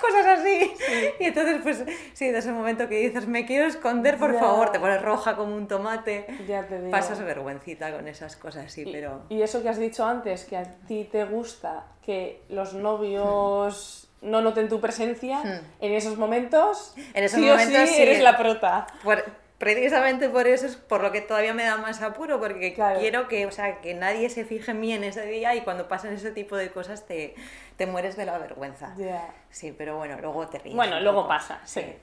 Cosas 0.00 0.40
así. 0.40 0.72
Y 1.20 1.24
entonces 1.26 1.60
pues 1.62 1.84
sí, 2.14 2.30
de 2.30 2.38
ese 2.38 2.52
momento 2.52 2.88
que 2.88 2.96
dices 2.96 3.26
me 3.28 3.46
quiero 3.46 3.66
esconder, 3.66 4.18
por 4.18 4.32
Ya. 4.32 4.40
favor, 4.40 4.72
te 4.72 4.80
pones 4.80 5.00
roja 5.00 5.36
como 5.36 5.54
un 5.54 5.68
tomate. 5.68 6.26
Ya 6.48 6.66
te 6.66 6.78
digo. 6.78 6.90
Pasas 6.90 7.20
vergüencita 7.20 7.92
con 7.92 8.08
esas 8.08 8.34
cosas, 8.36 8.72
sí, 8.72 8.82
Y- 8.86 8.92
pero... 8.92 9.22
Y 9.28 9.42
eso 9.42 9.62
que 9.62 9.68
has 9.68 9.78
dicho 9.78 10.04
antes, 10.04 10.44
que 10.44 10.56
a 10.56 10.64
ti 10.88 11.08
te 11.10 11.24
gusta 11.24 11.84
que 12.04 12.42
los 12.48 12.74
novios 12.74 14.08
no 14.22 14.40
noten 14.40 14.68
tu 14.68 14.80
presencia, 14.80 15.62
en 15.80 15.92
esos 15.92 16.16
momentos, 16.16 16.94
Hmm. 16.96 17.00
En 17.14 17.24
esos 17.24 17.40
sí 17.40 17.46
momentos 17.46 17.74
o 17.82 17.86
sí, 17.86 17.94
sí. 17.94 18.02
eres 18.02 18.20
la 18.22 18.36
prota. 18.36 18.86
Por- 19.04 19.24
precisamente 19.62 20.28
por 20.28 20.48
eso 20.48 20.66
es 20.66 20.74
por 20.74 21.02
lo 21.02 21.12
que 21.12 21.20
todavía 21.20 21.54
me 21.54 21.62
da 21.62 21.76
más 21.76 22.02
apuro, 22.02 22.40
porque 22.40 22.74
Claro. 22.74 22.98
quiero 22.98 23.28
que, 23.28 23.46
o 23.46 23.52
sea, 23.52 23.80
que 23.80 23.94
nadie 23.94 24.28
se 24.28 24.44
fije 24.44 24.72
en 24.72 24.80
mí 24.80 24.92
en 24.92 25.04
ese 25.04 25.24
día 25.24 25.54
y 25.54 25.60
cuando 25.60 25.86
pasan 25.86 26.12
ese 26.14 26.32
tipo 26.32 26.56
de 26.56 26.72
cosas 26.72 27.06
te, 27.06 27.36
te 27.76 27.86
mueres 27.86 28.16
de 28.16 28.26
la 28.26 28.38
vergüenza. 28.38 28.92
Ya. 28.98 29.32
Sí, 29.50 29.72
pero 29.76 29.96
bueno, 29.98 30.16
luego 30.20 30.48
te 30.48 30.58
ríes. 30.58 30.74
Bueno, 30.74 30.98
luego 30.98 31.18
poco. 31.18 31.28
pasa, 31.28 31.60
sí. 31.64 31.94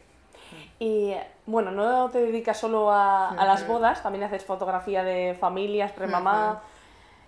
Y 0.80 1.13
bueno, 1.48 1.72
no 1.72 2.10
te 2.10 2.19
dedicas 2.22 2.58
solo 2.58 2.93
a, 2.93 3.32
a 3.32 3.45
las 3.45 3.67
bodas, 3.67 4.02
también 4.04 4.24
haces 4.24 4.45
fotografía 4.45 5.04
de 5.04 5.36
familias, 5.38 5.91
premamá. 5.91 6.62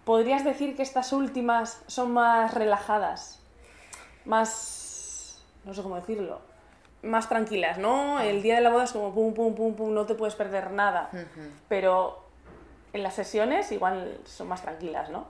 ¿Podrías 0.05 0.45
decir 0.45 0.77
que 0.77 0.81
estas 0.81 1.11
últimas 1.11 1.83
son 1.87 2.13
más 2.13 2.53
relajadas? 2.53 3.41
Más. 4.23 5.43
no 5.65 5.73
sé 5.73 5.83
cómo 5.83 5.97
decirlo. 5.97 6.39
Más 7.03 7.27
tranquilas, 7.29 7.77
¿no? 7.79 8.19
El 8.19 8.41
día 8.43 8.55
de 8.55 8.61
la 8.61 8.69
boda 8.69 8.83
es 8.83 8.91
como 8.91 9.13
pum, 9.13 9.33
pum, 9.33 9.55
pum, 9.55 9.73
pum, 9.75 9.93
no 9.93 10.05
te 10.05 10.13
puedes 10.15 10.35
perder 10.35 10.71
nada. 10.71 11.09
Pero 11.67 12.23
en 12.93 13.03
las 13.03 13.15
sesiones 13.15 13.71
igual 13.71 14.19
son 14.25 14.47
más 14.47 14.61
tranquilas, 14.61 15.09
¿no? 15.09 15.25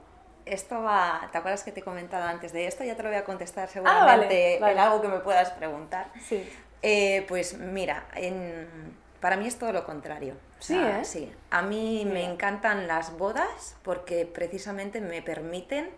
Esto 0.46 0.82
va, 0.82 1.30
¿te 1.32 1.38
acuerdas 1.38 1.64
que 1.64 1.72
te 1.72 1.80
he 1.82 1.84
comentado 1.84 2.24
antes 2.26 2.52
de 2.52 2.66
esto? 2.68 2.84
Ya 2.84 2.96
te 2.96 3.04
lo 3.04 3.10
voy 3.10 3.18
a 3.20 3.24
contestar 3.24 3.66
Ah, 3.66 3.72
seguramente 3.72 4.26
vale, 4.26 4.60
vale. 4.60 4.74
en 4.74 4.80
algo 4.80 5.02
que 5.02 5.08
me 5.08 5.20
puedas 5.20 5.52
preguntar. 5.52 6.08
Sí. 6.28 6.44
Eh, 6.82 7.26
pues 7.30 7.58
mira, 7.60 8.06
en- 8.16 8.68
para 9.22 9.38
mí 9.38 9.46
es 9.48 9.58
todo 9.60 9.72
lo 9.72 9.86
contrario. 9.86 10.34
O 10.34 10.62
Sí, 10.64 10.74
sea, 10.74 11.02
¿eh? 11.02 11.06
Sí. 11.06 11.32
A 11.52 11.62
mí 11.62 12.06
me 12.12 12.26
encantan 12.26 12.88
las 12.88 13.16
bodas 13.18 13.78
porque 13.84 14.26
precisamente 14.26 15.00
me 15.00 15.22
permiten 15.22 15.90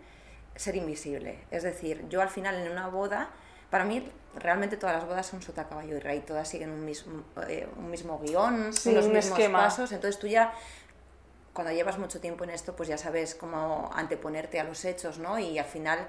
ser 0.56 0.76
invisible. 0.76 1.40
Es 1.50 1.64
decir, 1.64 2.06
yo 2.10 2.22
al 2.22 2.30
final 2.30 2.56
en 2.56 2.70
una 2.72 2.88
boda, 2.90 3.30
para 3.74 3.86
mí 3.86 4.08
realmente 4.36 4.78
todas 4.78 4.96
las 4.98 5.06
bodas 5.08 5.26
son 5.26 5.42
sota, 5.42 5.68
caballo 5.68 5.98
y 5.98 6.00
rey, 6.00 6.20
todas 6.20 6.48
siguen 6.48 6.70
un 6.70 6.86
mismo, 6.86 7.24
eh, 7.48 7.68
un 7.76 7.90
mismo 7.90 8.20
guion, 8.20 8.72
Sí, 8.72 8.90
un 8.90 9.12
mismos 9.12 9.30
esquema. 9.30 9.64
pasos, 9.64 9.92
entonces 9.92 10.20
tú 10.20 10.28
ya 10.28 10.54
cuando 11.54 11.74
llevas 11.74 11.98
mucho 11.98 12.22
tiempo 12.22 12.44
en 12.44 12.52
esto, 12.52 12.76
pues 12.76 12.88
ya 12.88 13.00
sabes 13.00 13.34
cómo 13.34 13.90
anteponerte 13.96 14.60
a 14.60 14.64
los 14.64 14.86
hechos, 14.86 15.18
¿no? 15.18 15.40
Y 15.40 15.58
al 15.58 15.66
final, 15.66 16.08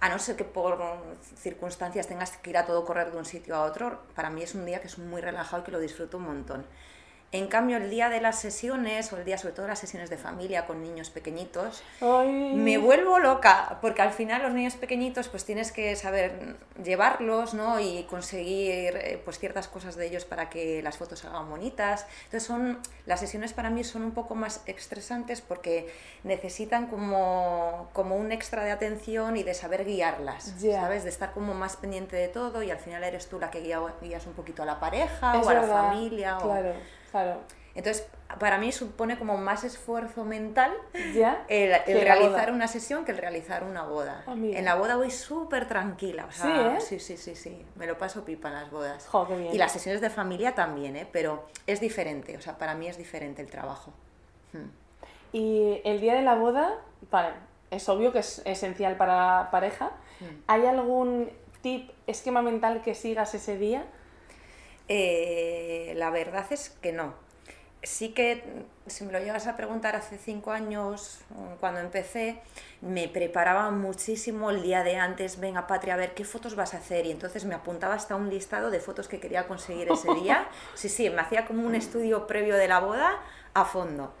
a 0.00 0.08
no 0.08 0.18
ser 0.18 0.34
que 0.34 0.42
por 0.42 0.76
circunstancias 1.36 2.08
tengas 2.08 2.32
que 2.36 2.50
ir 2.50 2.58
a 2.58 2.66
todo 2.66 2.84
correr 2.84 3.12
de 3.12 3.18
un 3.18 3.24
sitio 3.24 3.54
a 3.54 3.62
otro, 3.62 4.00
para 4.16 4.28
mí 4.28 4.42
es 4.42 4.56
un 4.56 4.66
día 4.66 4.80
que 4.80 4.88
es 4.88 4.98
muy 4.98 5.20
relajado 5.20 5.62
y 5.62 5.66
que 5.66 5.70
lo 5.70 5.78
disfruto 5.78 6.16
un 6.16 6.24
montón. 6.24 6.66
En 7.34 7.48
cambio, 7.48 7.78
el 7.78 7.90
día 7.90 8.08
de 8.10 8.20
las 8.20 8.38
sesiones, 8.38 9.12
o 9.12 9.16
el 9.16 9.24
día 9.24 9.36
sobre 9.38 9.54
todo 9.54 9.66
las 9.66 9.80
sesiones 9.80 10.08
de 10.08 10.16
familia 10.16 10.66
con 10.66 10.80
niños 10.80 11.10
pequeñitos, 11.10 11.82
Ay. 12.00 12.28
me 12.54 12.78
vuelvo 12.78 13.18
loca, 13.18 13.78
porque 13.80 14.02
al 14.02 14.12
final 14.12 14.40
los 14.42 14.52
niños 14.52 14.76
pequeñitos 14.76 15.26
pues 15.26 15.44
tienes 15.44 15.72
que 15.72 15.96
saber 15.96 16.56
llevarlos, 16.84 17.52
¿no? 17.52 17.80
Y 17.80 18.04
conseguir 18.04 18.96
eh, 18.96 19.20
pues 19.24 19.40
ciertas 19.40 19.66
cosas 19.66 19.96
de 19.96 20.06
ellos 20.06 20.24
para 20.24 20.48
que 20.48 20.80
las 20.82 20.96
fotos 20.96 21.18
salgan 21.18 21.50
bonitas. 21.50 22.06
Entonces 22.26 22.44
son, 22.44 22.78
las 23.04 23.18
sesiones 23.18 23.52
para 23.52 23.68
mí 23.68 23.82
son 23.82 24.04
un 24.04 24.12
poco 24.12 24.36
más 24.36 24.62
estresantes 24.66 25.40
porque 25.40 25.92
necesitan 26.22 26.86
como, 26.86 27.88
como 27.94 28.14
un 28.14 28.30
extra 28.30 28.62
de 28.62 28.70
atención 28.70 29.36
y 29.36 29.42
de 29.42 29.54
saber 29.54 29.84
guiarlas. 29.84 30.54
¿sabes? 30.60 31.02
De 31.02 31.10
estar 31.10 31.32
como 31.32 31.52
más 31.52 31.76
pendiente 31.76 32.14
de 32.14 32.28
todo 32.28 32.62
y 32.62 32.70
al 32.70 32.78
final 32.78 33.02
eres 33.02 33.26
tú 33.28 33.40
la 33.40 33.50
que 33.50 33.60
guía- 33.60 33.80
guías 34.00 34.24
un 34.28 34.34
poquito 34.34 34.62
a 34.62 34.66
la 34.66 34.78
pareja 34.78 35.40
Es 35.40 35.44
o 35.44 35.50
a 35.50 35.54
la 35.54 35.62
familia. 35.64 36.38
o- 36.38 36.42
Claro, 36.44 36.74
claro. 37.22 37.40
Entonces, 37.76 38.06
para 38.38 38.58
mí 38.58 38.72
supone 38.72 39.18
como 39.18 39.36
más 39.36 39.64
esfuerzo 39.64 40.24
mental 40.24 40.72
¿Ya? 41.14 41.44
el, 41.48 41.70
realizar 41.86 42.52
una 42.52 42.68
sesión 42.68 43.04
que 43.04 43.12
el 43.12 43.18
realizar 43.18 43.64
una 43.64 43.82
boda. 43.84 44.22
Ah, 44.26 44.34
en 44.34 44.64
la 44.64 44.76
boda 44.76 44.96
voy 44.96 45.10
súper 45.10 45.66
tranquila. 45.66 46.26
O 46.26 46.32
sea, 46.32 46.78
Sí, 46.80 46.96
¿eh? 46.96 46.98
sí, 46.98 47.16
sí, 47.16 47.16
sí, 47.16 47.36
sí. 47.36 47.66
Me 47.76 47.86
lo 47.86 47.98
paso 47.98 48.24
pipa 48.24 48.48
en 48.48 48.54
las 48.54 48.70
bodas. 48.70 49.06
Jo, 49.06 49.26
qué 49.26 49.36
bien. 49.36 49.54
Y 49.54 49.58
las 49.58 49.72
sesiones 49.72 50.00
de 50.00 50.10
familia 50.10 50.54
también, 50.54 50.96
¿eh? 50.96 51.08
Pero 51.10 51.46
es 51.66 51.80
diferente. 51.80 52.36
O 52.36 52.40
sea, 52.40 52.58
para 52.58 52.74
mí 52.74 52.86
es 52.86 52.96
diferente 52.96 53.42
el 53.42 53.50
trabajo. 53.50 53.92
Hmm. 54.52 54.70
Y 55.32 55.80
el 55.84 56.00
día 56.00 56.14
de 56.14 56.22
la 56.22 56.36
boda, 56.36 56.78
vale, 57.10 57.30
es 57.70 57.88
obvio 57.88 58.12
que 58.12 58.20
es 58.20 58.40
esencial 58.44 58.96
para 58.96 59.16
la 59.16 59.50
pareja. 59.50 59.90
Hmm. 60.20 60.42
¿Hay 60.46 60.66
algún 60.66 61.30
tip, 61.60 61.90
esquema 62.06 62.40
mental 62.42 62.82
que 62.82 62.94
sigas 62.94 63.34
ese 63.34 63.58
día? 63.58 63.84
Eh, 64.88 65.92
la 65.96 66.10
verdad 66.10 66.46
es 66.50 66.70
que 66.82 66.92
no. 66.92 67.14
sí 67.82 68.10
que, 68.10 68.42
si 68.86 69.04
me 69.04 69.12
lo 69.12 69.18
llevas 69.18 69.46
a 69.46 69.56
preguntar 69.56 69.94
hace 69.94 70.16
cinco 70.18 70.52
años, 70.52 71.20
mm, 71.30 71.56
cuando 71.60 71.80
empecé, 71.80 72.40
me 72.80 73.08
preparaba 73.08 73.70
muchísimo 73.70 74.50
el 74.50 74.62
día 74.62 74.82
de 74.82 74.96
antes, 74.96 75.38
venga 75.38 75.66
Patria, 75.66 75.94
a 75.94 75.96
ver 75.98 76.14
qué 76.14 76.24
fotos 76.24 76.54
vas 76.56 76.74
a 76.74 76.78
hacer. 76.78 77.06
Y 77.06 77.10
entonces 77.10 77.44
me 77.44 77.54
apuntaba 77.54 77.94
hasta 77.94 78.16
un 78.16 78.30
listado 78.30 78.70
de 78.70 78.80
fotos 78.80 79.08
que 79.08 79.20
quería 79.20 79.46
conseguir 79.46 79.88
ese 79.90 80.12
día. 80.14 80.48
Sí, 80.74 80.88
sí, 80.88 81.10
me 81.10 81.20
hacía 81.20 81.46
como 81.46 81.66
un 81.66 81.74
estudio 81.74 82.26
previo 82.26 82.56
de 82.56 82.68
la 82.68 82.80
boda 82.80 83.20
a 83.54 83.64
fondo 83.64 84.14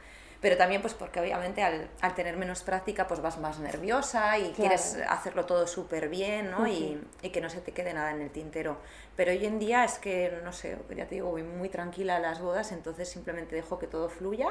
pero 0.44 0.58
también 0.58 0.82
pues 0.82 0.92
porque 0.92 1.20
obviamente 1.20 1.62
al, 1.62 1.88
al, 2.02 2.14
tener 2.14 2.36
menos 2.36 2.62
práctica 2.62 3.06
pues 3.06 3.22
vas 3.22 3.38
más 3.38 3.60
nerviosa 3.60 4.38
y 4.38 4.52
quieres 4.52 4.98
hacerlo 5.08 5.46
todo 5.46 5.66
súper 5.66 6.10
bien 6.10 6.50
¿no? 6.50 6.68
y, 6.68 7.00
y, 7.22 7.30
que 7.30 7.40
no 7.40 7.48
se 7.48 7.62
te 7.62 7.72
quede 7.72 7.94
nada 7.94 8.10
en 8.10 8.20
el 8.20 8.28
tintero. 8.28 8.76
Pero 9.16 9.30
hoy 9.30 9.46
en 9.46 9.58
día 9.58 9.86
es 9.86 9.98
que, 9.98 10.38
no 10.44 10.52
sé, 10.52 10.76
ya 10.94 11.06
te 11.06 11.14
digo, 11.14 11.30
voy 11.30 11.44
muy 11.44 11.70
tranquila 11.70 12.16
a 12.16 12.18
las 12.18 12.42
bodas, 12.42 12.72
entonces 12.72 13.08
simplemente 13.08 13.56
dejo 13.56 13.78
que 13.78 13.86
todo 13.86 14.10
fluya 14.10 14.50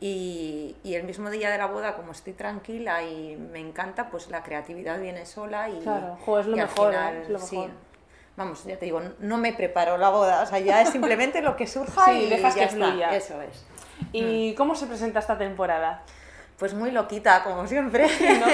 y, 0.00 0.76
y, 0.82 0.96
el 0.96 1.04
mismo 1.04 1.30
día 1.30 1.48
de 1.48 1.56
la 1.56 1.66
boda, 1.66 1.96
como 1.96 2.12
estoy 2.12 2.34
tranquila 2.34 3.02
y 3.02 3.34
me 3.36 3.60
encanta, 3.60 4.10
pues 4.10 4.28
la 4.28 4.42
creatividad 4.42 5.00
viene 5.00 5.24
sola 5.24 5.70
y, 5.70 5.80
claro, 5.80 6.18
es 6.40 6.46
lo 6.46 6.56
mejor, 6.58 6.92
¿eh? 6.92 7.22
es 7.22 7.28
lo 7.30 7.38
mejor. 7.38 7.48
Sí, 7.48 7.70
vamos, 8.36 8.64
ya 8.64 8.78
te 8.78 8.86
digo, 8.86 9.00
no 9.18 9.38
me 9.38 9.52
preparo 9.52 9.98
la 9.98 10.10
boda, 10.10 10.42
o 10.42 10.46
sea, 10.46 10.58
ya 10.58 10.82
es 10.82 10.90
simplemente 10.90 11.42
lo 11.42 11.56
que 11.56 11.66
surja 11.66 12.06
sí, 12.06 12.10
y 12.12 12.30
dejas 12.30 12.54
ya 12.54 12.62
que 12.62 12.68
fluya. 12.74 13.14
Eso 13.14 13.40
es. 13.42 13.64
¿Y 14.12 14.54
cómo 14.54 14.74
se 14.74 14.86
presenta 14.86 15.20
esta 15.20 15.38
temporada? 15.38 16.02
Pues 16.58 16.74
muy 16.74 16.90
loquita, 16.90 17.42
como 17.42 17.66
siempre. 17.66 18.06
¿No? 18.06 18.46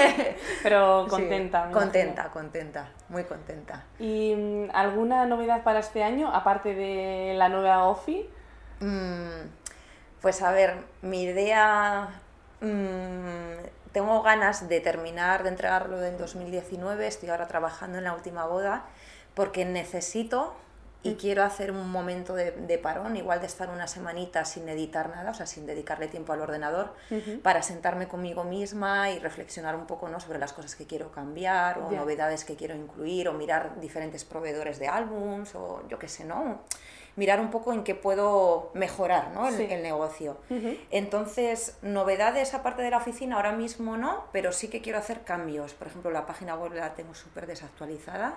Pero 0.63 1.05
contenta. 1.09 1.67
Sí, 1.67 1.73
contenta, 1.73 2.17
imagino. 2.19 2.33
contenta, 2.33 2.87
muy 3.09 3.23
contenta. 3.23 3.83
¿Y 3.99 4.33
mm, 4.35 4.69
alguna 4.73 5.25
novedad 5.25 5.63
para 5.63 5.79
este 5.79 6.03
año, 6.03 6.33
aparte 6.33 6.73
de 6.73 7.35
la 7.37 7.49
nueva 7.49 7.83
OFI? 7.83 8.29
Mm, 8.79 9.47
pues 10.21 10.41
a 10.41 10.51
ver, 10.51 10.77
mi 11.01 11.23
idea... 11.23 12.09
Tengo 13.91 14.21
ganas 14.21 14.69
de 14.69 14.81
terminar 14.81 15.43
de 15.43 15.49
entregarlo 15.49 16.03
en 16.03 16.17
2019, 16.17 17.07
estoy 17.07 17.29
ahora 17.29 17.47
trabajando 17.47 17.97
en 17.97 18.03
la 18.03 18.13
última 18.13 18.45
boda, 18.45 18.83
porque 19.33 19.65
necesito 19.65 20.55
y 21.01 21.13
quiero 21.15 21.43
hacer 21.43 21.71
un 21.71 21.89
momento 21.89 22.35
de, 22.35 22.51
de, 22.51 22.77
parón, 22.77 23.15
igual 23.15 23.39
de 23.39 23.45
estar 23.45 23.69
una 23.69 23.87
semanita 23.87 24.43
sin 24.43 24.67
editar 24.67 25.09
nada, 25.09 25.31
o 25.31 25.33
sea, 25.33 25.45
sin 25.45 25.65
dedicarle 25.65 26.09
tiempo 26.09 26.33
al 26.33 26.41
ordenador, 26.41 26.93
uh 27.09 27.15
-huh. 27.15 27.41
para 27.41 27.61
sentarme 27.63 28.09
conmigo 28.09 28.43
misma 28.43 29.09
y 29.09 29.19
reflexionar 29.19 29.75
un 29.75 29.85
poco 29.85 30.09
¿no? 30.09 30.19
sobre 30.19 30.39
las 30.39 30.51
cosas 30.51 30.75
que 30.75 30.85
quiero 30.85 31.11
cambiar 31.11 31.79
o 31.79 31.89
yeah. 31.89 31.99
novedades 31.99 32.43
que 32.43 32.57
quiero 32.57 32.75
incluir 32.75 33.29
o 33.29 33.33
mirar 33.33 33.79
diferentes 33.79 34.25
proveedores 34.25 34.77
de 34.77 34.89
álbums 34.89 35.55
o 35.55 35.83
yo 35.87 35.97
qué 35.99 36.09
sé, 36.09 36.25
¿no? 36.25 36.63
Mirar 37.15 37.39
un 37.39 37.49
poco 37.49 37.73
en 37.73 37.83
qué 37.83 37.95
puedo 37.95 38.69
mejorar 38.73 39.31
¿no? 39.31 39.47
el, 39.47 39.55
sí. 39.55 39.67
el 39.69 39.81
negocio. 39.81 40.37
Uh 40.49 40.55
-huh. 40.55 40.79
Entonces, 40.91 41.77
novedades 41.81 42.53
aparte 42.53 42.81
de 42.81 42.91
la 42.91 42.97
oficina 42.97 43.37
ahora 43.37 43.53
mismo 43.53 43.95
no, 43.95 44.25
pero 44.33 44.51
sí 44.51 44.67
que 44.67 44.81
quiero 44.81 44.99
hacer 44.99 45.23
cambios. 45.23 45.73
Por 45.73 45.87
ejemplo, 45.87 46.11
la 46.11 46.25
página 46.25 46.55
web 46.55 46.73
la 46.73 46.93
tengo 46.93 47.15
súper 47.15 47.47
desactualizada 47.47 48.35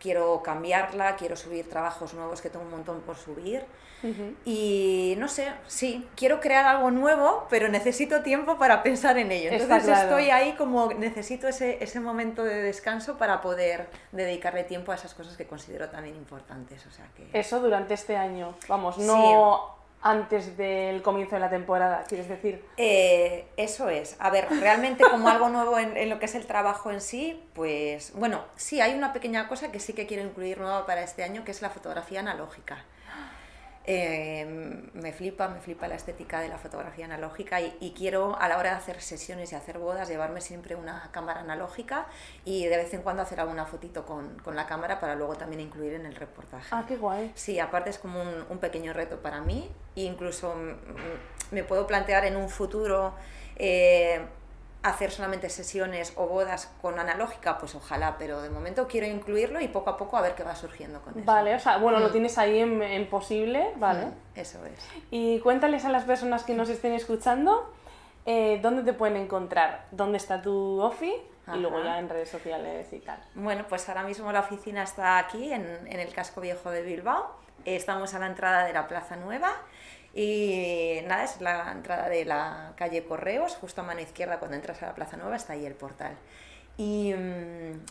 quiero 0.00 0.42
cambiarla, 0.42 1.16
quiero 1.16 1.36
subir 1.36 1.68
trabajos 1.68 2.14
nuevos 2.14 2.40
que 2.40 2.50
tengo 2.50 2.64
un 2.64 2.70
montón 2.70 3.00
por 3.00 3.16
subir. 3.16 3.64
Uh 4.02 4.08
-huh. 4.08 4.34
Y 4.44 5.14
no 5.18 5.26
sé, 5.28 5.52
sí, 5.66 6.06
quiero 6.16 6.40
crear 6.40 6.66
algo 6.66 6.90
nuevo, 6.90 7.46
pero 7.48 7.68
necesito 7.68 8.22
tiempo 8.22 8.58
para 8.58 8.82
pensar 8.82 9.16
en 9.18 9.32
ello. 9.32 9.50
Entonces 9.50 9.84
claro. 9.84 10.08
estoy 10.08 10.30
ahí 10.30 10.52
como 10.52 10.92
necesito 10.92 11.48
ese, 11.48 11.82
ese 11.82 12.00
momento 12.00 12.44
de 12.44 12.62
descanso 12.62 13.16
para 13.16 13.40
poder 13.40 13.88
dedicarle 14.12 14.64
tiempo 14.64 14.92
a 14.92 14.96
esas 14.96 15.14
cosas 15.14 15.36
que 15.36 15.46
considero 15.46 15.88
también 15.88 16.14
importantes. 16.16 16.86
O 16.86 16.90
sea 16.90 17.06
que... 17.16 17.28
Eso 17.38 17.60
durante 17.60 17.94
este 17.94 18.16
año, 18.16 18.54
vamos, 18.68 18.98
no... 18.98 19.70
Sí 19.70 19.75
antes 20.02 20.56
del 20.56 21.02
comienzo 21.02 21.36
de 21.36 21.40
la 21.40 21.50
temporada, 21.50 22.04
quieres 22.08 22.28
decir? 22.28 22.64
Eh, 22.76 23.46
eso 23.56 23.88
es. 23.88 24.16
A 24.18 24.30
ver, 24.30 24.46
realmente 24.60 25.04
como 25.10 25.28
algo 25.28 25.48
nuevo 25.48 25.78
en, 25.78 25.96
en, 25.96 26.08
lo 26.08 26.18
que 26.18 26.26
es 26.26 26.34
el 26.34 26.46
trabajo 26.46 26.90
en 26.90 27.00
sí, 27.00 27.42
pues 27.54 28.12
bueno, 28.14 28.44
sí, 28.56 28.80
hay 28.80 28.94
una 28.94 29.12
pequeña 29.12 29.48
cosa 29.48 29.72
que 29.72 29.80
sí 29.80 29.92
que 29.92 30.06
quiero 30.06 30.22
incluir 30.22 30.58
nueva 30.58 30.86
para 30.86 31.02
este 31.02 31.24
año, 31.24 31.44
que 31.44 31.50
es 31.50 31.62
la 31.62 31.70
fotografía 31.70 32.20
analógica. 32.20 32.84
Eh, 33.88 34.44
me 34.94 35.12
flipa, 35.12 35.46
me 35.48 35.60
flipa 35.60 35.86
la 35.86 35.94
estética 35.94 36.40
de 36.40 36.48
la 36.48 36.58
fotografía 36.58 37.04
analógica 37.04 37.60
y, 37.60 37.76
y, 37.80 37.92
quiero 37.92 38.36
a 38.36 38.48
la 38.48 38.58
hora 38.58 38.70
de 38.70 38.76
hacer 38.76 39.00
sesiones 39.00 39.52
y 39.52 39.54
hacer 39.54 39.78
bodas 39.78 40.08
llevarme 40.08 40.40
siempre 40.40 40.74
una 40.74 41.08
cámara 41.12 41.40
analógica 41.40 42.06
y 42.44 42.66
de 42.66 42.76
vez 42.76 42.92
en 42.94 43.02
cuando 43.02 43.22
hacer 43.22 43.38
alguna 43.38 43.64
fotito 43.64 44.04
con, 44.04 44.38
con 44.40 44.56
la 44.56 44.66
cámara 44.66 44.98
para 44.98 45.14
luego 45.14 45.36
también 45.36 45.60
incluir 45.60 45.94
en 45.94 46.04
el 46.04 46.16
reportaje. 46.16 46.66
Ah, 46.72 46.84
qué 46.88 46.96
guay. 46.96 47.30
Sí, 47.36 47.60
aparte 47.60 47.90
es 47.90 47.98
como 47.98 48.20
un, 48.20 48.44
un 48.50 48.58
pequeño 48.58 48.92
reto 48.92 49.22
para 49.22 49.40
mí 49.40 49.70
e 49.94 50.02
incluso 50.02 50.54
me 51.50 51.62
puedo 51.62 51.86
plantear 51.86 52.24
en 52.24 52.36
un 52.36 52.48
futuro 52.48 53.14
eh, 53.56 54.20
hacer 54.88 55.10
solamente 55.10 55.48
sesiones 55.48 56.12
o 56.16 56.26
bodas 56.26 56.72
con 56.80 56.98
analógica, 56.98 57.58
pues 57.58 57.74
ojalá, 57.74 58.16
pero 58.18 58.42
de 58.42 58.50
momento 58.50 58.86
quiero 58.86 59.06
incluirlo 59.06 59.60
y 59.60 59.68
poco 59.68 59.90
a 59.90 59.96
poco 59.96 60.16
a 60.16 60.22
ver 60.22 60.34
qué 60.34 60.42
va 60.42 60.54
surgiendo 60.54 61.00
con 61.00 61.14
eso. 61.14 61.24
Vale, 61.24 61.54
o 61.54 61.58
sea, 61.58 61.78
bueno, 61.78 61.98
mm. 61.98 62.02
lo 62.02 62.10
tienes 62.10 62.38
ahí 62.38 62.58
en, 62.58 62.82
en 62.82 63.08
posible, 63.08 63.72
vale. 63.76 64.06
Mm, 64.06 64.12
eso 64.34 64.64
es. 64.66 64.88
Y 65.10 65.40
cuéntales 65.40 65.84
a 65.84 65.88
las 65.88 66.04
personas 66.04 66.44
que 66.44 66.54
nos 66.54 66.68
estén 66.68 66.92
escuchando 66.92 67.72
eh, 68.24 68.58
dónde 68.62 68.82
te 68.82 68.92
pueden 68.92 69.16
encontrar, 69.16 69.86
dónde 69.90 70.18
está 70.18 70.42
tu 70.42 70.80
ofi 70.80 71.14
y 71.54 71.58
luego 71.58 71.80
ya 71.82 72.00
en 72.00 72.08
redes 72.08 72.28
sociales 72.28 72.92
y 72.92 72.98
tal. 72.98 73.20
Bueno, 73.34 73.64
pues 73.68 73.88
ahora 73.88 74.02
mismo 74.02 74.32
la 74.32 74.40
oficina 74.40 74.82
está 74.82 75.18
aquí, 75.18 75.52
en, 75.52 75.64
en 75.86 76.00
el 76.00 76.12
casco 76.12 76.40
viejo 76.40 76.70
de 76.70 76.82
Bilbao. 76.82 77.36
Estamos 77.64 78.14
a 78.14 78.18
la 78.18 78.26
entrada 78.26 78.64
de 78.64 78.72
la 78.72 78.88
Plaza 78.88 79.14
Nueva 79.16 79.52
y 80.18 81.02
nada, 81.06 81.24
es 81.24 81.42
la 81.42 81.70
entrada 81.70 82.08
de 82.08 82.24
la 82.24 82.72
calle 82.76 83.04
Correos, 83.04 83.54
justo 83.56 83.82
a 83.82 83.84
mano 83.84 84.00
izquierda 84.00 84.38
cuando 84.38 84.56
entras 84.56 84.82
a 84.82 84.86
la 84.86 84.94
Plaza 84.94 85.18
Nueva 85.18 85.36
está 85.36 85.52
ahí 85.52 85.66
el 85.66 85.74
portal. 85.74 86.16
Y, 86.78 87.12
mm, 87.12 87.84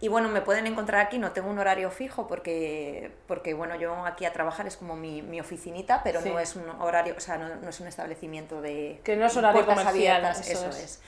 y 0.00 0.08
bueno, 0.08 0.28
me 0.30 0.40
pueden 0.40 0.66
encontrar 0.66 1.06
aquí, 1.06 1.18
no 1.18 1.30
tengo 1.30 1.48
un 1.48 1.60
horario 1.60 1.92
fijo 1.92 2.26
porque, 2.26 3.12
porque 3.28 3.54
bueno, 3.54 3.76
yo 3.76 4.04
aquí 4.04 4.24
a 4.24 4.32
trabajar 4.32 4.66
es 4.66 4.76
como 4.76 4.96
mi, 4.96 5.22
mi 5.22 5.40
oficinita, 5.40 6.02
pero 6.02 6.20
sí. 6.20 6.30
no 6.30 6.40
es 6.40 6.56
un 6.56 6.68
horario, 6.68 7.14
o 7.16 7.20
sea, 7.20 7.38
no, 7.38 7.54
no, 7.54 7.68
es 7.68 7.78
un 7.78 7.86
establecimiento 7.86 8.60
de 8.60 9.00
que 9.04 9.14
no 9.14 9.26
es 9.26 9.36
horario 9.36 9.64
comercial, 9.64 10.24
abiertas, 10.24 10.48
eso, 10.48 10.68
eso 10.68 10.70
es. 10.70 10.84
es. 10.84 11.02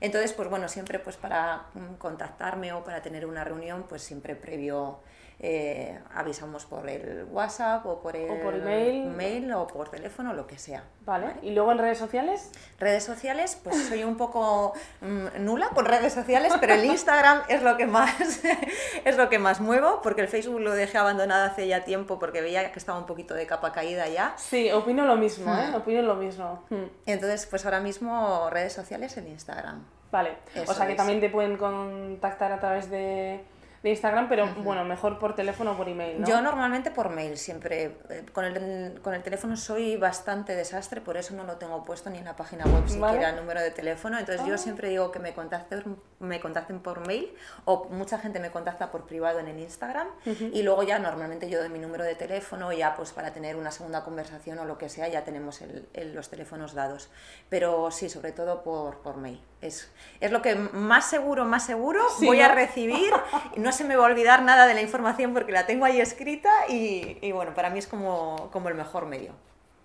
Entonces, 0.00 0.32
pues 0.32 0.48
bueno, 0.48 0.66
siempre 0.70 0.98
pues 0.98 1.18
para 1.18 1.66
mm, 1.74 1.96
contactarme 1.96 2.72
o 2.72 2.82
para 2.82 3.02
tener 3.02 3.26
una 3.26 3.44
reunión, 3.44 3.84
pues 3.86 4.00
siempre 4.00 4.34
previo 4.34 5.00
eh, 5.38 6.00
avisamos 6.14 6.64
por 6.64 6.88
el 6.88 7.26
WhatsApp 7.30 7.84
o 7.84 8.00
por 8.00 8.16
el 8.16 8.30
o 8.30 8.42
por 8.42 8.54
email. 8.54 9.04
mail 9.04 9.52
o 9.52 9.66
por 9.66 9.90
teléfono, 9.90 10.32
lo 10.32 10.46
que 10.46 10.56
sea. 10.56 10.84
Vale. 11.04 11.26
¿vale? 11.26 11.38
¿Y 11.42 11.50
luego 11.50 11.72
en 11.72 11.78
redes 11.78 11.98
sociales? 11.98 12.50
Redes 12.78 13.04
sociales, 13.04 13.60
pues 13.62 13.76
soy 13.86 14.02
un 14.02 14.16
poco 14.16 14.72
mmm, 15.02 15.44
nula 15.44 15.68
por 15.70 15.88
redes 15.88 16.14
sociales, 16.14 16.52
pero 16.58 16.72
el 16.72 16.84
Instagram 16.86 17.42
es 17.48 17.62
lo 17.62 17.76
que 17.76 17.86
más 17.86 18.42
es 19.04 19.16
lo 19.16 19.28
que 19.28 19.38
más 19.38 19.60
muevo, 19.60 20.00
porque 20.02 20.22
el 20.22 20.28
Facebook 20.28 20.60
lo 20.60 20.72
dejé 20.72 20.96
abandonado 20.96 21.44
hace 21.44 21.68
ya 21.68 21.84
tiempo 21.84 22.18
porque 22.18 22.40
veía 22.40 22.72
que 22.72 22.78
estaba 22.78 22.98
un 22.98 23.06
poquito 23.06 23.34
de 23.34 23.46
capa 23.46 23.72
caída 23.72 24.08
ya. 24.08 24.34
Sí, 24.36 24.72
opino 24.72 25.04
lo 25.04 25.16
mismo, 25.16 25.52
hmm. 25.52 25.58
¿eh? 25.58 25.76
Opino 25.76 26.02
lo 26.02 26.14
mismo. 26.14 26.64
Hmm. 26.70 26.86
Entonces, 27.04 27.46
pues 27.46 27.64
ahora 27.66 27.80
mismo 27.80 28.48
redes 28.50 28.72
sociales 28.72 29.16
en 29.18 29.28
Instagram. 29.28 29.84
Vale. 30.10 30.38
Eso 30.54 30.72
o 30.72 30.74
sea 30.74 30.86
que 30.86 30.92
es. 30.92 30.96
también 30.96 31.20
te 31.20 31.28
pueden 31.28 31.56
contactar 31.56 32.52
a 32.52 32.58
través 32.58 32.90
de 32.90 33.44
de 33.86 33.90
Instagram, 33.90 34.28
pero 34.28 34.44
uh 34.44 34.48
-huh. 34.48 34.62
bueno, 34.64 34.84
mejor 34.84 35.18
por 35.20 35.36
teléfono 35.36 35.72
o 35.72 35.76
por 35.76 35.88
email, 35.88 36.20
¿no? 36.20 36.26
Yo 36.26 36.42
normalmente 36.42 36.90
por 36.90 37.08
mail, 37.08 37.36
siempre. 37.38 37.96
Eh, 38.10 38.26
con 38.32 38.44
el, 38.44 39.00
con 39.00 39.14
el 39.14 39.22
teléfono 39.22 39.56
soy 39.56 39.96
bastante 39.96 40.56
desastre, 40.56 41.00
por 41.00 41.16
eso 41.16 41.34
no 41.34 41.44
lo 41.44 41.56
tengo 41.56 41.84
puesto 41.84 42.10
ni 42.10 42.18
en 42.18 42.24
la 42.24 42.34
página 42.34 42.64
web 42.64 42.82
siquiera 42.88 43.12
¿Vale? 43.12 43.28
el 43.28 43.36
número 43.36 43.60
de 43.60 43.70
teléfono. 43.70 44.18
Entonces 44.18 44.42
oh. 44.44 44.48
yo 44.48 44.58
siempre 44.58 44.88
digo 44.88 45.12
que 45.12 45.20
me 45.20 45.34
contacten, 45.34 45.96
me 46.18 46.40
contacten 46.40 46.80
por 46.80 47.06
mail 47.06 47.32
o 47.64 47.88
mucha 47.90 48.18
gente 48.18 48.40
me 48.40 48.50
contacta 48.50 48.90
por 48.90 49.04
privado 49.04 49.38
en 49.38 49.48
el 49.48 49.58
Instagram 49.58 50.08
uh 50.24 50.30
-huh. 50.30 50.50
y 50.52 50.62
luego 50.62 50.82
ya 50.82 50.98
normalmente 50.98 51.50
yo 51.50 51.58
doy 51.58 51.68
mi 51.68 51.78
número 51.78 52.04
de 52.04 52.14
teléfono 52.14 52.72
ya 52.72 52.94
pues 52.96 53.12
para 53.12 53.32
tener 53.32 53.56
una 53.56 53.70
segunda 53.70 54.02
conversación 54.02 54.58
o 54.58 54.64
lo 54.64 54.78
que 54.78 54.88
sea 54.88 55.08
ya 55.08 55.24
tenemos 55.24 55.60
el, 55.60 55.86
el, 55.92 56.14
los 56.14 56.30
teléfonos 56.30 56.74
dados. 56.74 57.10
Pero 57.48 57.90
sí, 57.90 58.08
sobre 58.08 58.32
todo 58.32 58.62
por, 58.62 58.98
por 58.98 59.16
mail. 59.16 59.40
Es, 59.60 59.90
es 60.20 60.30
lo 60.30 60.42
que 60.42 60.54
más 60.54 61.08
seguro, 61.08 61.44
más 61.44 61.66
seguro 61.66 62.02
sí, 62.18 62.26
voy 62.26 62.38
¿no? 62.38 62.44
a 62.44 62.48
recibir. 62.48 63.12
no 63.56 63.72
se 63.72 63.84
me 63.84 63.96
va 63.96 64.04
a 64.04 64.06
olvidar 64.08 64.42
nada 64.42 64.66
de 64.66 64.74
la 64.74 64.82
información 64.82 65.34
porque 65.34 65.52
la 65.52 65.66
tengo 65.66 65.84
ahí 65.84 66.00
escrita 66.00 66.50
y, 66.68 67.18
y 67.20 67.32
bueno, 67.32 67.54
para 67.54 67.70
mí 67.70 67.78
es 67.78 67.86
como, 67.86 68.48
como, 68.52 68.68
el 68.68 68.74
mejor 68.74 69.06
medio. 69.06 69.32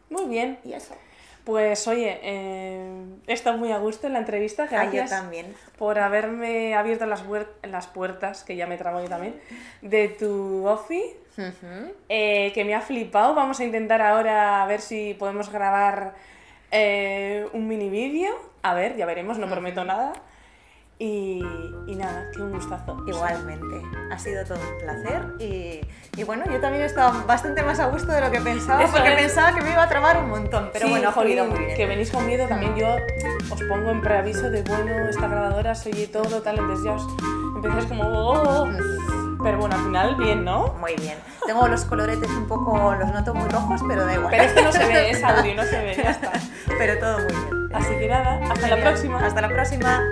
Muy 0.10 0.26
bien. 0.26 0.60
Y 0.64 0.74
eso. 0.74 0.96
Pues 1.44 1.88
oye, 1.88 2.20
eh, 2.22 3.04
he 3.26 3.34
estado 3.34 3.58
muy 3.58 3.72
a 3.72 3.80
gusto 3.80 4.08
en 4.08 4.14
la 4.14 4.20
entrevista. 4.20 4.68
Gracias 4.68 5.12
ah, 5.12 5.16
yo 5.16 5.22
también. 5.22 5.56
por 5.78 5.98
haberme 5.98 6.76
abierto 6.76 7.06
las, 7.06 7.24
las 7.64 7.88
puertas, 7.88 8.44
que 8.44 8.56
ya 8.56 8.68
me 8.68 8.78
trabo 8.78 9.02
yo 9.02 9.10
también, 9.10 9.36
de 9.82 10.08
tu 10.10 10.68
office, 10.68 11.18
uh 11.38 11.42
-huh. 11.42 11.92
eh, 12.10 12.52
que 12.54 12.64
me 12.64 12.76
ha 12.76 12.82
flipado. 12.82 13.34
Vamos 13.34 13.60
a 13.60 13.64
intentar 13.64 14.02
ahora 14.02 14.62
a 14.62 14.68
ver 14.68 14.82
si 14.82 15.16
podemos 15.16 15.52
grabar 15.52 16.14
eh, 16.70 17.48
un 17.54 17.68
mini 17.68 17.90
vídeo. 17.90 18.32
A 18.62 18.76
ver, 18.76 18.96
ya 18.96 19.08
veremos, 19.08 19.40
no 19.40 19.50
prometo 19.50 19.84
nada. 19.84 20.14
Y, 21.04 21.42
y, 21.88 21.96
nada, 21.96 22.30
que 22.32 22.44
un 22.44 22.52
gustazo. 22.52 23.04
Igualmente, 23.08 23.82
ha 24.12 24.20
sido 24.20 24.46
todo 24.46 24.60
un 24.60 24.78
placer 24.78 25.34
y, 25.40 25.82
Y 26.16 26.24
bueno, 26.24 26.46
yo 26.46 26.62
también 26.62 26.84
he 26.84 26.86
estado 26.86 27.26
bastante 27.26 27.64
más 27.64 27.80
a 27.80 27.88
gusto 27.88 28.12
de 28.12 28.22
lo 28.22 28.30
que 28.30 28.40
pensaba, 28.40 28.86
porque 28.86 29.10
pensaba 29.10 29.56
que 29.56 29.62
me 29.62 29.72
iba 29.72 29.82
a 29.82 29.90
trabar 29.90 30.20
un 30.20 30.30
montón. 30.30 30.70
Pero 30.72 30.90
bueno, 30.90 31.10
ha 31.10 31.20
muy 31.20 31.58
bien. 31.58 31.76
Que 31.76 31.88
venís 31.88 32.12
con 32.12 32.28
miedo, 32.28 32.48
también 32.48 32.76
yo 32.76 32.98
os 33.52 33.64
pongo 33.64 33.90
en 33.90 34.00
preaviso 34.02 34.52
de 34.52 34.62
bueno, 34.62 35.10
esta 35.10 35.28
grabadora 35.28 35.74
se 35.74 35.90
oye 35.90 36.06
todo, 36.06 36.44
tal, 36.44 36.60
entonces 36.60 36.86
ya 36.86 36.92
os 36.92 37.08
empezáis 37.56 37.86
como. 37.86 38.04
Oh". 38.04 38.70
Pero 39.42 39.58
bueno, 39.58 39.76
al 39.76 39.84
final 39.84 40.16
bien, 40.18 40.46
¿no? 40.46 40.76
Muy 40.80 40.94
bien. 40.98 41.18
Tengo 41.48 41.68
los 41.68 41.84
coloretes 41.86 42.30
un 42.30 42.48
poco, 42.48 42.94
los 42.94 43.12
noto 43.12 43.34
muy 43.34 43.50
rojos, 43.50 43.82
pero 43.88 44.06
da 44.06 44.14
igual. 44.14 44.30
Pero 44.30 44.44
este 44.44 44.62
no 44.62 44.72
se 44.72 44.86
ve, 44.86 45.10
es 45.10 45.24
audio, 45.24 45.56
no 45.56 45.64
se 45.64 45.82
ve, 45.82 45.96
ya 45.96 46.12
está. 46.12 46.32
Pero 46.78 47.00
todo 47.00 47.18
muy 47.18 47.34
bien. 47.34 47.70
Así 47.74 47.90
que 47.98 48.08
nada, 48.08 48.40
hasta 48.52 48.68
la 48.68 48.78
próxima. 48.78 49.26
Hasta 49.26 49.42
la 49.42 49.50
próxima. 49.50 50.04